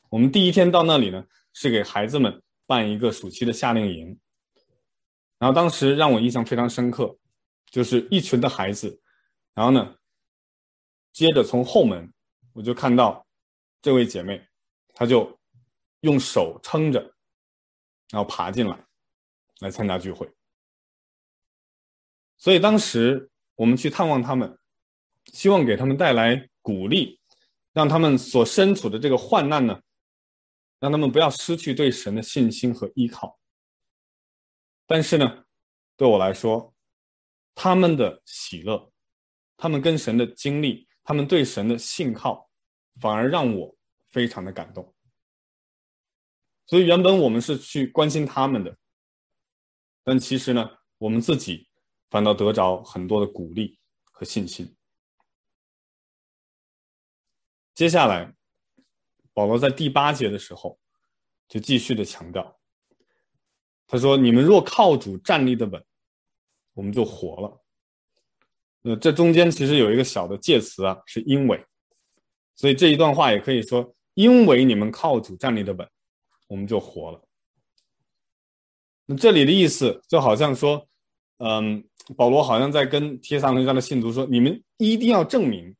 [0.09, 4.17] 我们第一天到那里呢，是给孩子们办一个暑期的夏令营。
[5.37, 7.17] 然后当时让我印象非常深刻，
[7.69, 9.01] 就是一群的孩子，
[9.53, 9.95] 然后呢，
[11.11, 12.11] 接着从后门
[12.53, 13.25] 我就看到
[13.81, 14.47] 这位姐妹，
[14.93, 15.39] 她就
[16.01, 17.01] 用手撑着，
[18.09, 18.85] 然后爬进来，
[19.59, 20.29] 来参加聚会。
[22.37, 24.57] 所以当时我们去探望他们，
[25.25, 27.19] 希望给他们带来鼓励，
[27.73, 29.81] 让他们所身处的这个患难呢，
[30.79, 33.39] 让他们不要失去对神的信心和依靠。
[34.87, 35.45] 但是呢，
[35.95, 36.73] 对我来说，
[37.53, 38.91] 他们的喜乐，
[39.55, 42.47] 他们跟神的经历，他们对神的信靠，
[43.01, 43.75] 反而让我
[44.09, 44.93] 非常的感动。
[46.67, 48.77] 所以原本我们是去关心他们的，
[50.03, 51.67] 但其实呢，我们自己
[52.11, 53.79] 反倒得着很多的鼓励
[54.11, 54.77] 和信心。
[57.73, 58.31] 接下来，
[59.33, 60.79] 保罗在第八节的时候，
[61.47, 62.59] 就继续的强调，
[63.87, 65.83] 他说：“你们若靠主站立的稳。”
[66.73, 67.58] 我们就活了。
[68.81, 71.63] 那这中间其实有一个小的介词啊，是因为，
[72.55, 75.87] 所以这一段话也可以说，因为你们靠主站立的稳，
[76.47, 77.21] 我们就活了。
[79.05, 80.87] 那这里的意思就好像说，
[81.39, 81.83] 嗯，
[82.15, 85.75] 保罗好像在跟帖撒罗尼的信徒说，你们一定要证明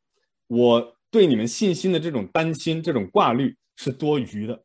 [0.48, 4.64] 我对你们信心的这种担心、这种挂虑是多余的。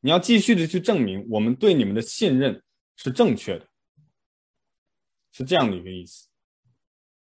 [0.00, 2.62] 你要继续的去证明我们对你们的信任
[2.96, 3.68] 是正确的。
[5.30, 6.29] 是这样的一个意思。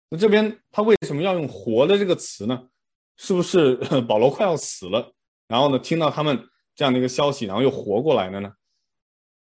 [0.09, 2.69] 那这边他为什么要用“活”的这个词呢？
[3.17, 3.75] 是不是
[4.07, 5.13] 保罗快要死了，
[5.47, 8.53] 然后呢，听到他们这样的一个消息，然后又活过来了呢？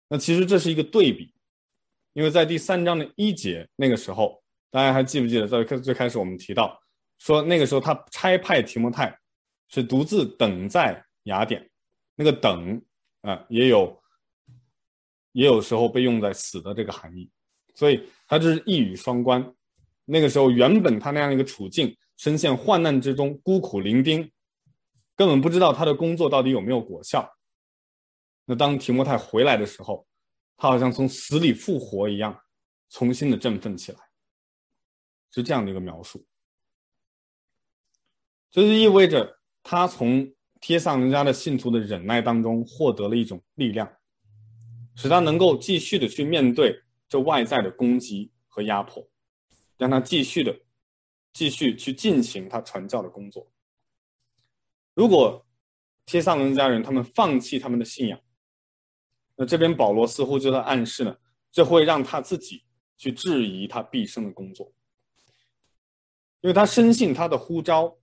[0.07, 1.33] 那其实这是一个对比，
[2.13, 4.41] 因为在第三章的一节那个时候，
[4.71, 6.81] 大家还记不记得，在最开始我们提到
[7.19, 9.15] 说，那个时候他差派提摩太
[9.67, 11.69] 是独自等在雅典，
[12.15, 12.81] 那个“等”
[13.21, 14.01] 啊，也有
[15.33, 17.29] 也有时候被用在死的这个含义。
[17.75, 19.53] 所以他这是一语双关。
[20.11, 24.29] 那个时候，原本他那样一个处境，深陷患难之中，孤苦伶仃，
[25.15, 27.31] 根本不知道他的工作到底有没有果效。
[28.45, 30.07] 那当提摩太回来的时候，
[30.57, 32.37] 他好像从死里复活一样，
[32.89, 33.99] 重新的振奋起来，
[35.31, 36.25] 是这样的一个描述。
[38.49, 43.91] 这就意味着他从帖撒罗尼迦的信徒的忍耐当中获得了一种力量，
[44.95, 46.81] 使他能够继续的去面对。
[47.07, 49.09] 这外在的攻击和压迫，
[49.79, 50.55] 让他继续的、
[51.33, 53.51] 继续去进行他传教的工作。
[54.93, 55.43] 如果
[56.05, 58.21] 帖撒罗尼迦人他们放弃他们的信仰，
[59.35, 61.17] 那这边保罗似乎就在暗示呢，
[61.51, 62.63] 这会让他自己
[62.95, 64.71] 去质疑他毕生的工作，
[66.41, 67.97] 因为他深信他的呼召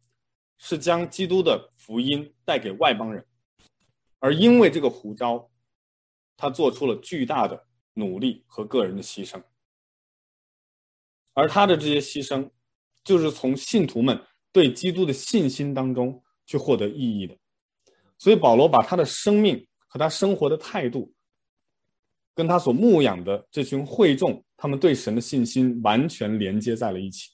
[0.58, 3.24] 是将基督的福音带给外邦人，
[4.18, 5.48] 而因为这个呼召，
[6.36, 7.64] 他做出了巨大的。
[7.98, 9.42] 努力和个人的牺牲，
[11.36, 12.50] 而他的这些牺牲，
[13.04, 14.18] 就是从信徒们
[14.50, 17.36] 对基督的信心当中去获得意义的。
[18.16, 21.12] 所以保罗把他的生命和他生活的态度，
[22.34, 27.30] 跟他所牧养的这群会众，他们对神的信心完全连接在了一起。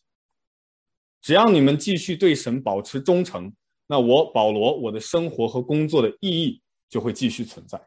[1.21, 3.55] 只要你们继续对神保持忠诚，
[3.87, 7.81] 那我保罗我的生活和工作的意义就会继续存在。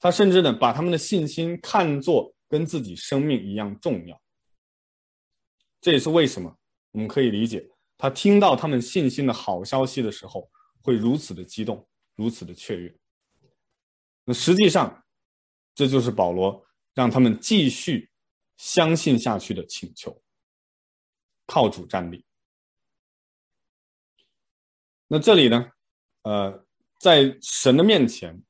[0.00, 4.20] 他甚至呢，把他们的信心看作跟自己生命一样重要。
[5.80, 6.56] 这也是为什么
[6.92, 10.50] 我们可以理解他听到他们信心的好消息的时候
[10.82, 12.98] 会如此的激动，如此的雀跃。
[14.24, 15.04] 那实际上，
[15.74, 18.10] 这就是保罗让他们继续
[18.56, 20.22] 相信下去的请求。
[21.46, 22.24] 靠主站立。
[25.06, 25.70] 那这里呢，
[26.22, 26.66] 呃，
[26.98, 28.42] 在神的面前。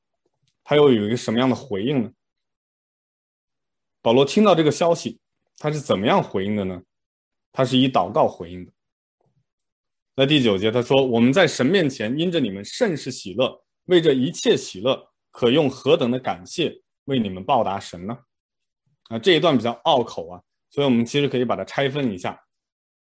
[0.69, 2.11] 他又有一个什么样的回应呢？
[4.07, 5.19] 保罗听到这个消息，
[5.57, 6.81] 他是怎么样回应的呢？
[7.51, 8.71] 他是以祷告回应的。
[10.15, 18.17] 在第九节，他说：“我们在神面前因着你们甚是喜乐，为这一切喜乐，可用何等的感谢为你们报答神呢？”
[19.11, 22.41] 啊，这一段比较拗口啊，所以我们其实可以把它拆分一下。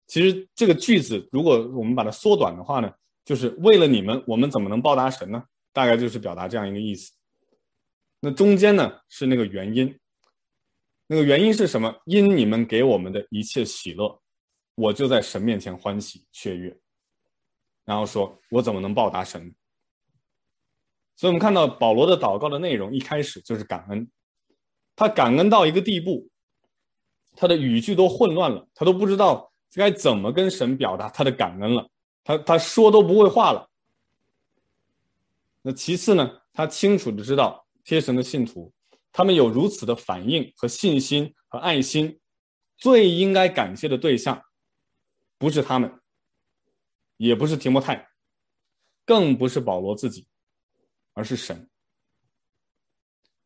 [0.05, 2.91] 其实这个句子，如果我们把它缩短的话呢，
[3.23, 5.41] 就是为了你们，我们怎么能报答神呢？
[5.71, 7.13] 大概就是表达这样一个意思。
[8.19, 9.97] 那中间呢，是那个原因，
[11.11, 11.91] 那个原因是什么？
[12.05, 14.21] 因你们给我们的一切喜乐，
[14.75, 16.79] 我就在神面前欢喜雀跃。
[17.83, 19.51] 然后说，我怎么能报答神？
[21.15, 24.07] 所以我们看到保罗的祷告的内容，一开始就是感恩。
[24.95, 26.29] 他感恩到一个地步，
[27.35, 31.89] 他的语句都混乱了，他都不知道该怎么跟神表达他的感恩了。
[32.23, 33.67] 他他说都不会话了。
[35.63, 37.65] 那其次呢，他清楚的知道。
[37.83, 38.71] 贴神的信徒，
[39.11, 42.19] 他们有如此的反应和信心和爱心，
[42.77, 44.41] 最应该感谢的对象，
[45.37, 45.99] 不是他们，
[47.17, 48.09] 也不是提摩太，
[49.05, 50.27] 更不是保罗自己，
[51.13, 51.69] 而是神。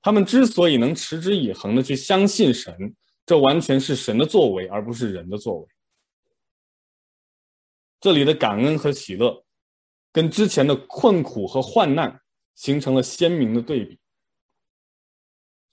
[0.02, 2.94] 他们之所以能持之以恒的去相信神，
[3.26, 5.68] 这完全是神的作为，而不是人的作为。
[8.02, 9.46] 这里的感恩和喜乐，
[10.12, 12.22] 跟之前的困苦和患难
[12.54, 13.98] 形成了鲜明的对比。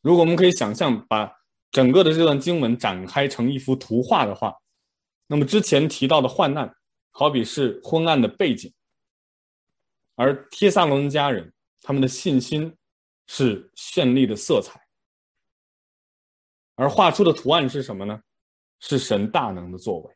[0.01, 1.31] 如果我们可以想象，把
[1.71, 4.55] 整个的这段经文展开成一幅图画的话，
[5.27, 6.75] 那么之前提到的患难，
[7.11, 8.73] 好比是昏暗的背景，
[10.17, 12.77] 而帖撒罗尼迦人他们的信心
[13.27, 14.81] 是绚丽的色彩，
[16.75, 18.21] 而画出的图案是什么呢？
[18.81, 20.15] 是神大能的作为，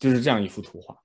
[0.00, 1.00] 就是这样一幅图画。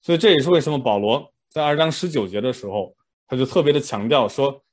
[0.00, 2.96] 所以这也是为什么保罗在二章十九节的时候，
[3.26, 4.64] 他就特别的强调说：“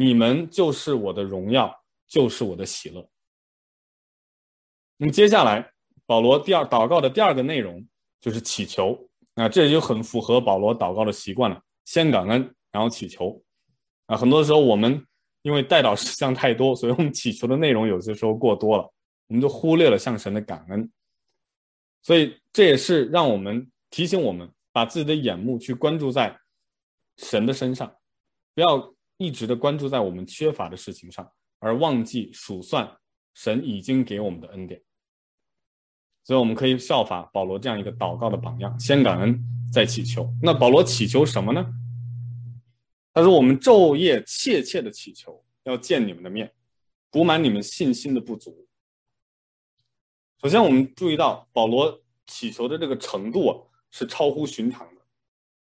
[0.00, 1.70] 你们就是我的荣耀，
[2.08, 3.06] 就是我的喜乐。”
[4.96, 5.70] 那么接下来，
[6.06, 7.86] 保罗第二祷告的第二个内容
[8.18, 8.98] 就是祈求。
[9.34, 13.42] 那这就很符合保罗祷告的习惯了，先感恩，然后祈求。
[14.06, 15.06] 啊，很多时候我们
[15.42, 18.90] 因为代祷事项太多，所以我们祈求的内容有些时候过多了，
[19.28, 20.90] 我们就忽略了向神的感恩。
[22.00, 26.34] 所以这也是让我们提醒我们，把自己的眼目去关注在
[27.18, 27.94] 神的身上，
[28.54, 32.90] 不要一直的关注在我们缺乏的事情上，而忘记数算
[33.34, 34.82] 神已经给我们的恩典。
[36.24, 39.38] 所以我们可以效法保罗这样一个祷告的榜样，先感恩，
[39.70, 40.32] 再祈求。
[40.42, 41.66] 那保罗祈求什么呢？
[43.12, 46.50] 他说：“我们昼夜切切的祈求，要见你们的面，
[47.10, 48.66] 补满你们信心的不足。”
[50.40, 53.58] 首先，我们注意到保罗祈求的这个程度啊，
[53.90, 55.02] 是超乎寻常的。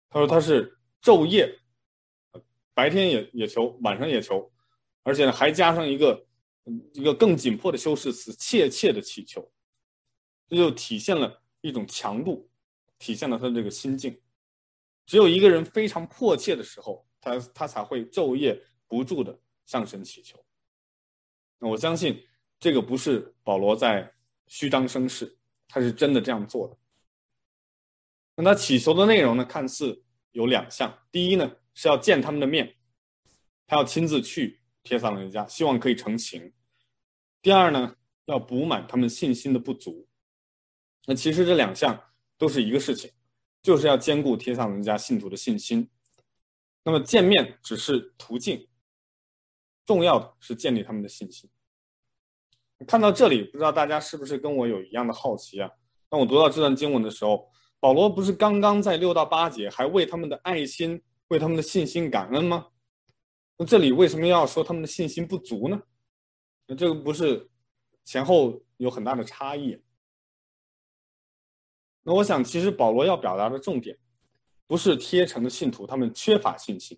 [0.10, 1.59] 他说他是昼夜，
[2.80, 4.50] 白天也也求，晚上也求，
[5.04, 6.26] 而且呢还加上一个
[6.94, 9.52] 一个更紧迫的修饰词：切切的祈求。
[10.48, 12.50] 这就体现了一种强度，
[12.98, 14.18] 体现了他的这个心境。
[15.06, 17.06] 只有一个人非常迫切的时候。
[17.22, 18.58] 他他才会昼夜
[18.88, 20.42] 不住的向神祈求。
[21.58, 22.26] 那我相信
[22.58, 24.10] 这个不是保罗在
[24.48, 26.78] 虚张声势，他是真的这样做的。
[28.36, 30.02] 那他祈求的内容呢，看似
[30.32, 32.76] 有两项：第一呢是要见他们的面，
[33.66, 36.52] 他要亲自去帖撒罗尼迦，希望可以成行；
[37.42, 40.06] 第二呢要补满他们信心的不足。
[41.06, 41.98] 那其实这两项
[42.38, 43.10] 都是一个事情，
[43.62, 45.90] 就是要兼顾帖撒罗尼迦信徒的信心。
[46.84, 48.68] 那么见面只是途径，
[49.86, 51.50] 重要的是建立他们的信心。
[52.86, 55.72] 看到这里，不知道大家是不是跟我有一样的好奇啊？
[56.10, 57.50] 当我读到这段经文的时候，
[57.80, 62.68] 保罗不是刚刚在六到八节还为他们的爱心、为他们的信心感恩吗？
[63.58, 65.82] 那这里为什么要说他们的信心不足呢？
[66.68, 67.50] 那这个不是
[68.04, 69.82] 前后有很大的差异？
[72.04, 73.98] 那我想，其实保罗要表达的重点。
[74.66, 76.96] 不是贴城的信徒他们缺乏信心，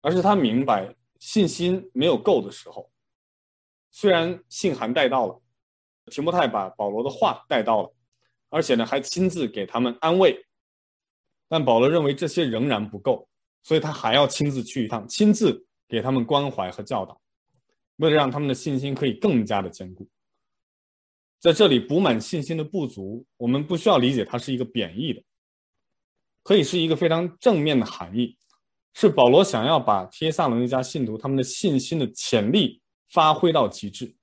[0.00, 2.90] 而是他明白信心没有够的时候。
[3.92, 5.40] 虽然信函带到了，
[6.06, 7.94] 提摩太把保罗的话带到了，
[8.48, 10.45] 而且呢还亲自给他们安慰，
[11.48, 13.28] 但保罗认为这些仍然不够，
[13.62, 17.20] 所以他还要亲自去一趟，亲自给他们关怀和教导，
[17.96, 20.08] 为了让他们的信心可以更加的坚固。
[21.38, 25.22] 在这里补满信心的不足，我们不需要理解它是一个贬义的。
[26.42, 28.36] 可以是一个非常正面的含义，
[28.94, 32.80] 是保罗想要把帖撒罗尼迦信徒他们的信心的潜力
[33.10, 34.14] 发挥到极致。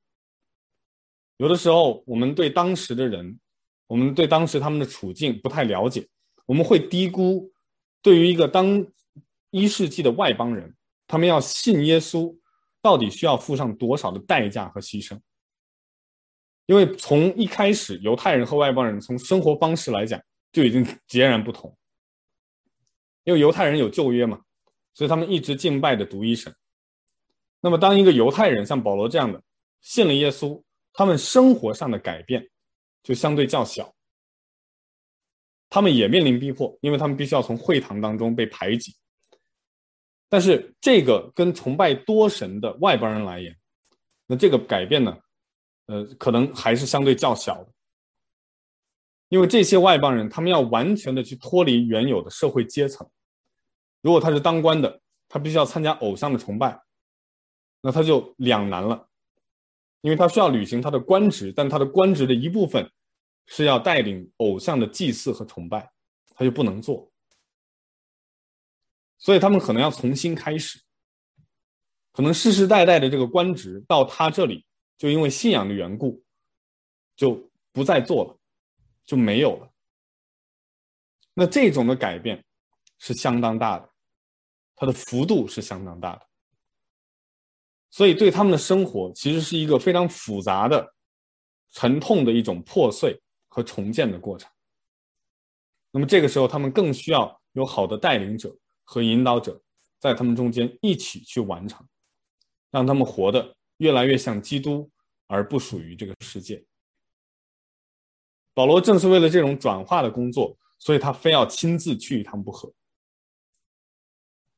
[1.38, 3.38] 有的时候，我们对当时的人，
[3.88, 6.08] 我们对当时他们的处境不太了解，
[6.46, 7.52] 我们会低估
[8.02, 8.86] 对于一个当
[9.52, 10.76] 一世纪的外邦人，
[11.08, 12.36] 他们要信耶稣，
[12.82, 15.20] 到底需要付上多少的代价和牺牲。
[16.66, 20.22] 因为从一开始，犹太人和外邦人从生活方式来讲
[20.52, 21.76] 就已经截然不同。
[23.26, 24.42] 因为犹太人有旧约嘛，
[24.94, 26.54] 所以他们一直敬拜的独一神。
[27.62, 29.42] 那么，当一个犹太人像保罗这样的
[29.80, 32.50] 信了耶稣，他们生活上的改变
[33.02, 33.94] 就相对较小。
[35.74, 38.96] 他们也面临逼迫，因为他们必须要从会堂当中被排挤。
[40.30, 43.58] 但是，这个跟崇拜多神的外邦人来言，
[44.28, 45.18] 那这个改变呢，
[45.88, 47.72] 呃，可能还是相对较小的。
[49.30, 53.10] 因为这些外邦人，他们要完全的去脱离原有的社会阶层。
[54.04, 56.80] 如果他是当官的，他必须要参加偶像的崇拜，
[57.82, 59.08] 那他就两难了，
[60.02, 62.88] 因为他需要履行他的官职，但他的官职的一部分
[63.46, 65.92] 是要带领偶像的祭祀和崇拜，
[66.36, 67.12] 他就不能做。
[69.18, 70.82] 所以他们可能要重新开始，
[72.12, 74.66] 可能世世代代的这个官职到他这里，
[74.98, 76.24] 就因为信仰的缘故，
[77.16, 78.40] 就不再做了。
[79.06, 79.70] 就没有了。
[81.34, 82.42] 那这种的改变
[83.00, 83.90] 是相当大的，
[84.78, 86.26] 它的幅度是相当大的。
[87.90, 90.96] 所以对他们的生活其实是一个非常复杂的、
[91.74, 93.22] 沉痛的一种破碎
[93.54, 94.50] 和重建的过程。
[95.92, 99.62] 那么这个时候，他们更需要有好的带领者和引导者，
[100.00, 101.88] 在他们中间一起去完成，
[102.72, 104.90] 让他们活得越来越像基督，
[105.28, 106.66] 而不属于这个世界。
[108.56, 112.74] 保罗正是为了这种转化的工作，所以他非要亲自去一趟不可。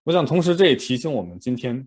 [0.03, 1.85] 我想，同时这也提醒我们，今天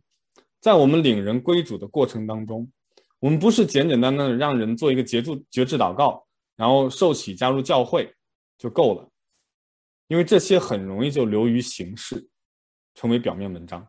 [0.61, 2.71] 在我们领人归主的过程当中，
[3.19, 6.28] 我们不是简简单单的让人做一个决志决志祷告，
[6.59, 8.15] 然后受洗加入教会
[8.59, 9.11] 就够了，
[10.09, 12.29] 因为这些很容易就流于形式，
[12.93, 13.89] 成为表面文章。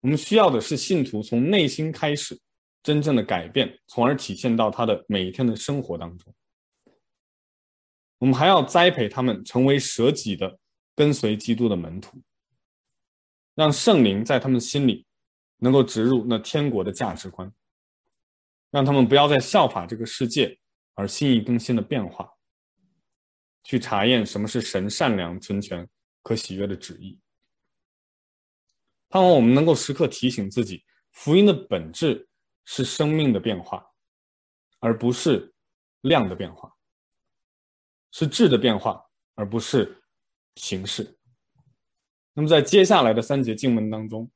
[0.00, 2.40] 我们需要的是信徒从内心开始。
[2.82, 6.34] 真正的改变，从而体现到他的每一天的生活当中。
[8.18, 10.58] 我们还要栽培他们成为舍己的、
[10.94, 12.20] 跟随基督的门徒，
[13.54, 15.06] 让圣灵在他们心里
[15.56, 17.50] 能够植入那天国的价值观，
[18.74, 20.58] 让他们不要再效法这个世界，
[20.94, 22.28] 而心意更新的变化，
[23.62, 25.88] 去查验什么是神善良、纯全、
[26.24, 27.20] 可喜悦的旨意。
[29.08, 32.28] 盼望我们能够时刻提醒自己，福音的本质。
[32.66, 33.86] 是生命的变化，
[34.80, 35.54] 而不是
[36.00, 36.66] 量的变化；
[38.10, 39.04] 是质的变化，
[39.34, 40.02] 而不是
[40.54, 41.18] 形式。
[42.32, 44.30] 那么，在接下来的三节经文当中，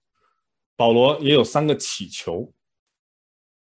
[0.76, 2.52] 保罗也有三个祈求，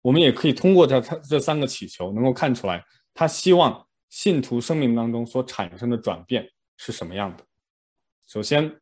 [0.07, 2.81] 我们也可以通过这他这三个祈求，能够看出来
[3.13, 7.43] 他希望信徒生命当中所产生的转变是什么样的。
[8.25, 8.73] 首先，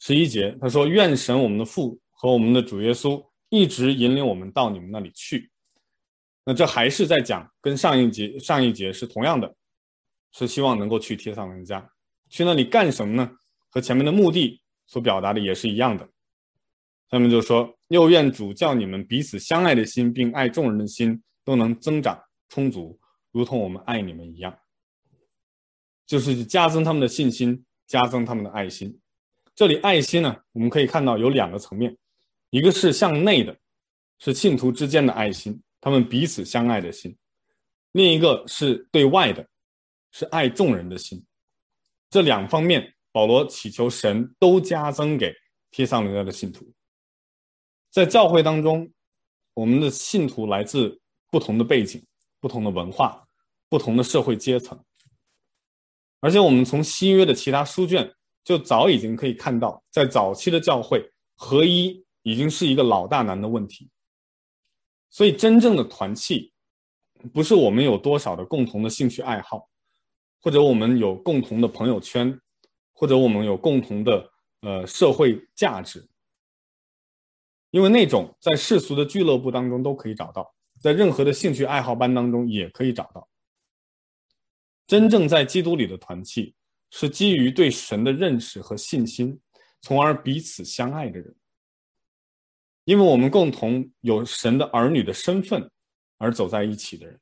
[0.00, 5.48] 十一节他说：“愿神我们的父和我们的主耶稣。”一直引领我们到你们那里去，
[6.44, 9.54] 那这还是在讲，跟上一节上一节是同样的，
[10.32, 11.88] 是希望能够去贴上人家，
[12.28, 13.30] 去那里干什么呢？
[13.68, 16.08] 和前面的目的所表达的也是一样的。
[17.10, 22.98] 下面就说，又愿主叫你们彼此相爱的心，并爱众人的心都能增长充足，
[23.30, 24.58] 如同我们爱你们一样，
[26.06, 29.00] 就是加增他们的信心，加增他们的爱心。
[29.54, 31.96] 这里爱心呢，我们可以看到有两个层面。
[32.50, 33.56] 一个是向内的，
[34.18, 37.12] 是信徒之间的爱心，他们彼此相爱的心；
[37.92, 39.46] 另一个是对外的，
[40.10, 41.24] 是爱众人的心。
[42.10, 45.32] 这两方面，保罗祈求神都加增给
[45.70, 46.64] 帖撒罗亚的信徒。
[47.94, 48.90] 在教会当中，
[49.54, 52.04] 我们的信徒来自不同的背景、
[52.40, 53.24] 不同的文化、
[53.68, 54.76] 不同的社会阶层，
[56.18, 62.02] 而且我们从新约的其他书卷就早已经可以看到，在早期的教会合一。
[62.26, 63.90] 已经是一个老大难的问题，
[65.10, 66.50] 所以真正的团契，
[67.34, 69.68] 不是我们有多少的共同的兴趣爱好，
[70.40, 72.40] 或者我们有共同的朋友圈，
[72.94, 74.32] 或者我们有共同的
[74.62, 76.08] 呃社会价值，
[77.74, 83.28] 因为那种在世俗的俱乐部当中都可以找到，在任何的兴趣爱好班当中也可以找到。
[84.86, 86.54] 真正在基督里的团契，
[86.90, 89.36] 是基于对神的认识和信心，
[89.80, 91.34] 从而彼此相爱的人。
[92.84, 95.68] 因为我们共同有神的儿女的身份
[96.18, 97.20] 而走在一起的人，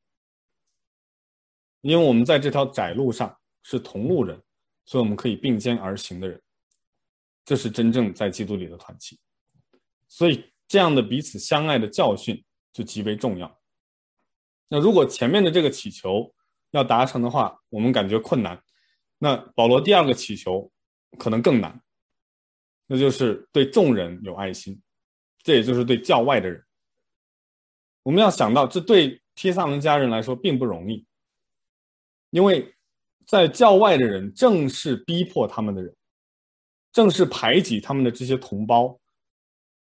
[1.81, 4.39] 因为我们在这条窄路上是同路人，
[4.85, 6.39] 所以我们可以并肩而行的人，
[7.43, 9.19] 这是真正在基督里的团契。
[10.13, 13.61] 所以这样的彼此相爱的教训就极为重要。
[14.69, 16.31] 那如果前面的这个祈求
[16.73, 18.63] 要达成的话，我们感觉困难，
[19.17, 20.71] 那保罗第二个祈求
[21.19, 21.81] 可能更难，
[22.87, 24.79] 那就是对众人有爱心。
[25.43, 26.63] 这也就是对教外的人，
[28.03, 31.07] 我们要想到，这对提撒伦家人来说并不容易，
[32.29, 32.75] 因为
[33.27, 35.97] 在教外的人正是逼迫他们的人，
[36.93, 39.01] 正是排挤他们的这些同胞，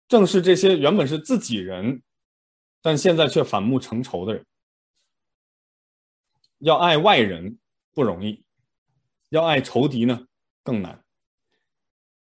[0.08, 2.02] 正是这些原本是自己人，
[2.80, 4.44] 但现在却反目成仇的人。
[6.60, 7.58] 要爱外人
[7.92, 8.42] 不容易，
[9.28, 10.26] 要爱仇敌呢
[10.64, 11.04] 更难。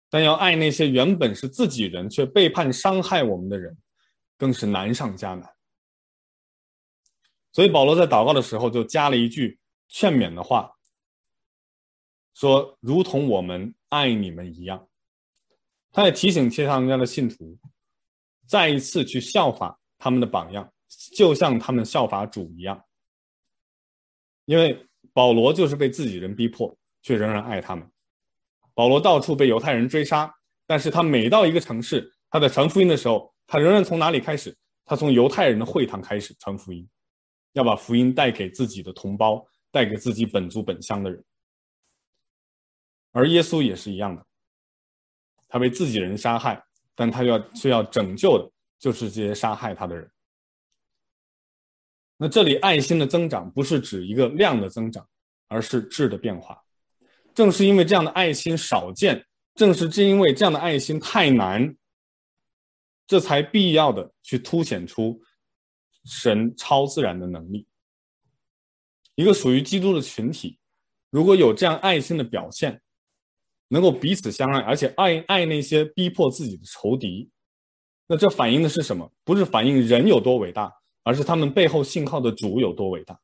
[0.10, 3.78] 但要爱那些原本是自己人却背叛伤害我们的人，
[4.38, 5.56] 更是难上加难。
[7.52, 10.76] 所以保罗在祷告的时候就加了一句劝勉的话，
[12.34, 14.89] 说：“如同我们爱你们一样。”
[15.92, 17.58] 他也提醒帖撒罗尼迦的信徒，
[18.48, 20.72] 再一次去效法他们的榜样，
[21.16, 22.82] 就像他们效法主一样。
[24.46, 27.90] 因为保罗就是被自己人逼迫，却仍然爱他们。
[28.74, 30.34] 保罗到处被犹太人追杀，
[30.66, 34.56] 但是他每到一个城市，他在传福音的时候，他仍然从哪里开始？
[34.86, 36.88] 他从犹太人的会堂开始传福音，
[37.54, 41.24] 要把福音带给自己的同胞，带给自己本族本乡的人。
[43.12, 44.26] 而耶稣也是一样的，
[45.50, 46.64] 他被自己人杀害，
[46.96, 50.10] 但他要却要拯救的，就是这些杀害他的人。
[52.16, 55.08] 那这里爱心的增长不是指一个量的增长，
[55.48, 56.64] 而是质的变化。
[57.34, 59.26] 正是因为这样的爱心少见，
[59.56, 61.76] 正是正因为这样的爱心太难，
[63.08, 65.22] 这才必要的去凸显出
[66.06, 67.66] 神超自然的能力。
[69.16, 70.60] 一个属于基督的群体，
[71.10, 72.82] 如果有这样爱心的表现，
[73.70, 77.30] 能够彼此相爱，而且爱爱那些逼迫自己的仇敌，
[78.06, 79.10] 那这反映的是什么？
[79.24, 80.70] 不是反映人有多伟大，
[81.04, 83.18] 而是他们背后信靠的主有多伟大。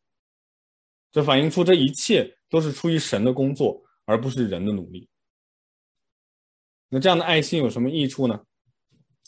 [1.11, 5.09] 这反映出这一切都是出于神的工作，而不是人的努力。
[6.89, 8.39] 那这样的爱心有什么益处呢？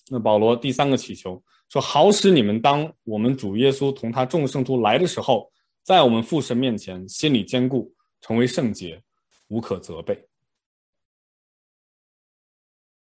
[0.09, 5.51] 那保罗第三个祈求说：“好使你们当我们主耶稣同他众圣徒来的时候。”
[5.87, 7.89] 在我们父神面前，心里坚固，
[8.19, 9.01] 成为圣洁，
[9.47, 10.26] 无可责备。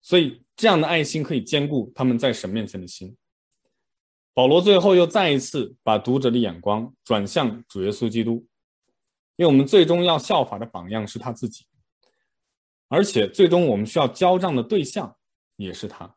[0.04, 3.18] 所以，这样的爱心可以兼顾他们在神面前的心。
[4.34, 8.46] 保罗最后又再一次把读者的眼光转向主耶稣基督，
[9.38, 11.66] 因为我们最终要效法的榜样是他自己，
[12.90, 15.16] 而且最终我们需要交账的对象
[15.56, 16.14] 也是他。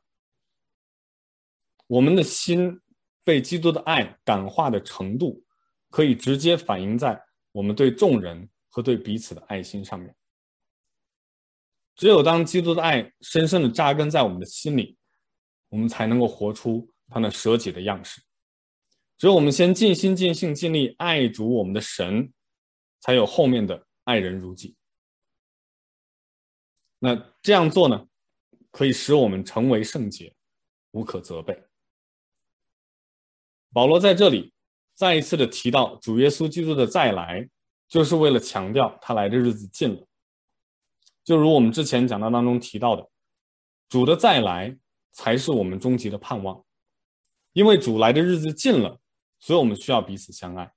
[1.87, 2.80] 我们的心
[3.22, 5.45] 被基督的爱感化的程度，
[5.91, 7.22] 可以直接反映在
[7.53, 10.12] 我们对众人和对彼此的爱心上面。
[11.97, 14.97] 只有当基督的爱深深的扎根在我们的心里，
[15.70, 18.20] 我们才能够活出他那舍己的样式。
[19.16, 22.32] 只有我们先尽心尽性尽力爱主我们的神，
[23.01, 24.76] 才有后面的爱人如己。
[26.99, 28.07] 那这样做呢，
[28.70, 30.34] 可以使我们成为圣洁，
[30.90, 31.64] 无可责备。
[33.72, 34.53] 保罗在这里。
[34.94, 37.47] 再一次的提到主耶稣基督的再来，
[37.86, 40.05] 就是为了强调他来的日子近了。
[41.27, 43.11] 就如我们之前讲道当中提到的，
[43.89, 44.79] 主的再来
[45.11, 46.64] 才是我们终极的盼望。
[47.53, 49.01] 因为主来的日子近了，
[49.41, 50.72] 所以我们需要彼此相爱。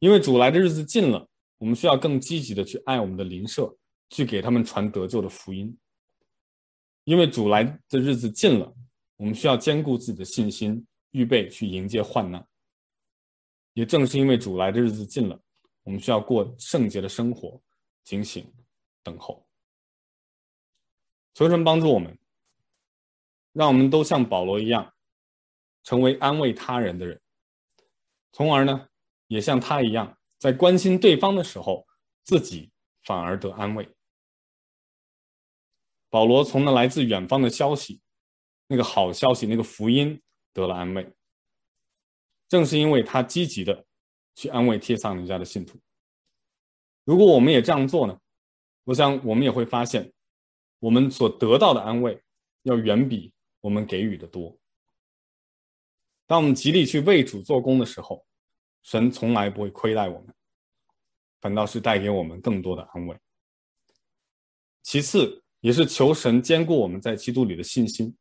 [0.00, 3.72] 因为主来的日子近了，我们需要更积极的去爱我们的邻舍，
[4.08, 5.78] 去给他们传得救的福音。
[7.04, 8.74] 因为主来的日子近了，
[9.18, 12.44] 我们需要坚固自己的信心，预备去迎接患难。
[13.74, 15.40] 也正是因为主来的日子近了，
[15.84, 17.62] 我们需要过圣洁的生活，
[18.02, 18.52] 警醒
[19.04, 19.46] 等候。
[21.34, 22.18] 求神帮助我们，
[23.52, 24.94] 让我们都像保罗一样，
[25.82, 27.20] 成为安慰他人的人，
[28.32, 28.88] 从而呢，
[29.28, 31.86] 也像他一样，在关心对方的时候，
[32.24, 32.70] 自己
[33.04, 33.88] 反而得安慰。
[36.08, 38.00] 保罗从那来自远方的消息，
[38.66, 40.20] 那个好消息，那个福音
[40.52, 41.12] 得了安慰。
[42.48, 43.86] 正是因为他积极的
[44.34, 45.78] 去安慰帖撒尼迦的信徒，
[47.04, 48.20] 如果我们也这样做呢，
[48.82, 50.12] 我想我们也会发现，
[50.80, 52.20] 我们所得到的安慰
[52.64, 54.58] 要远比我们给予的多。
[56.26, 58.26] 当我们极力去为主做工的时候，
[58.82, 60.34] 神从来不会亏待我们，
[61.40, 63.16] 反倒是带给我们更多的安慰。
[64.82, 68.16] 其次，也是求神坚固我们在基督里的信心，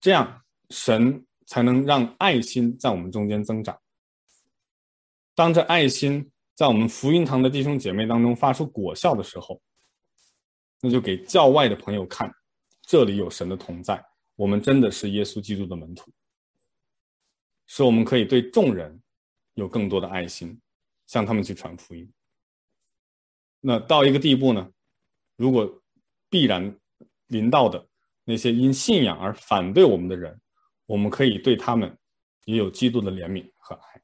[0.00, 1.24] 这样神。
[1.44, 3.78] 才能让爱心在我们中间增长。
[5.34, 9.60] 当这爱心在我们福音堂的弟兄姐妹当中发出果效的时候，
[10.84, 12.28] 那就给教外的朋友看，
[12.82, 14.04] 这里有神的同在，
[14.34, 16.12] 我们真的是耶稣基督的门徒，
[17.68, 19.00] 使我们可以对众人
[19.54, 20.60] 有更多的爱心，
[21.06, 22.12] 向他们去传福音。
[23.60, 24.72] 那到一个地步呢，
[25.36, 25.82] 如果
[26.28, 26.76] 必然
[27.28, 27.88] 临到的
[28.24, 30.40] 那些因信仰而反对我们的人，
[30.86, 31.96] 我们可以对他们
[32.46, 34.02] 也有基督的怜悯和爱，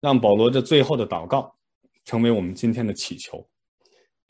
[0.00, 1.58] 让保罗这最后的祷告
[2.04, 3.49] 成为我们今天的祈求，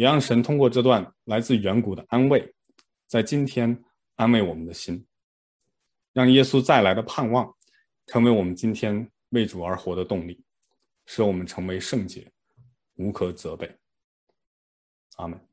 [0.00, 2.54] 也让神通过这段来自远古的安慰，
[3.06, 3.84] 在今天
[4.14, 5.06] 安慰我们的心，
[6.14, 7.54] 让耶稣再来的盼望
[8.06, 10.42] 成为我们今天为主而活的动力，
[11.04, 12.32] 使我们成为圣洁，
[12.94, 13.70] 无可责备。
[15.16, 15.49] 阿门。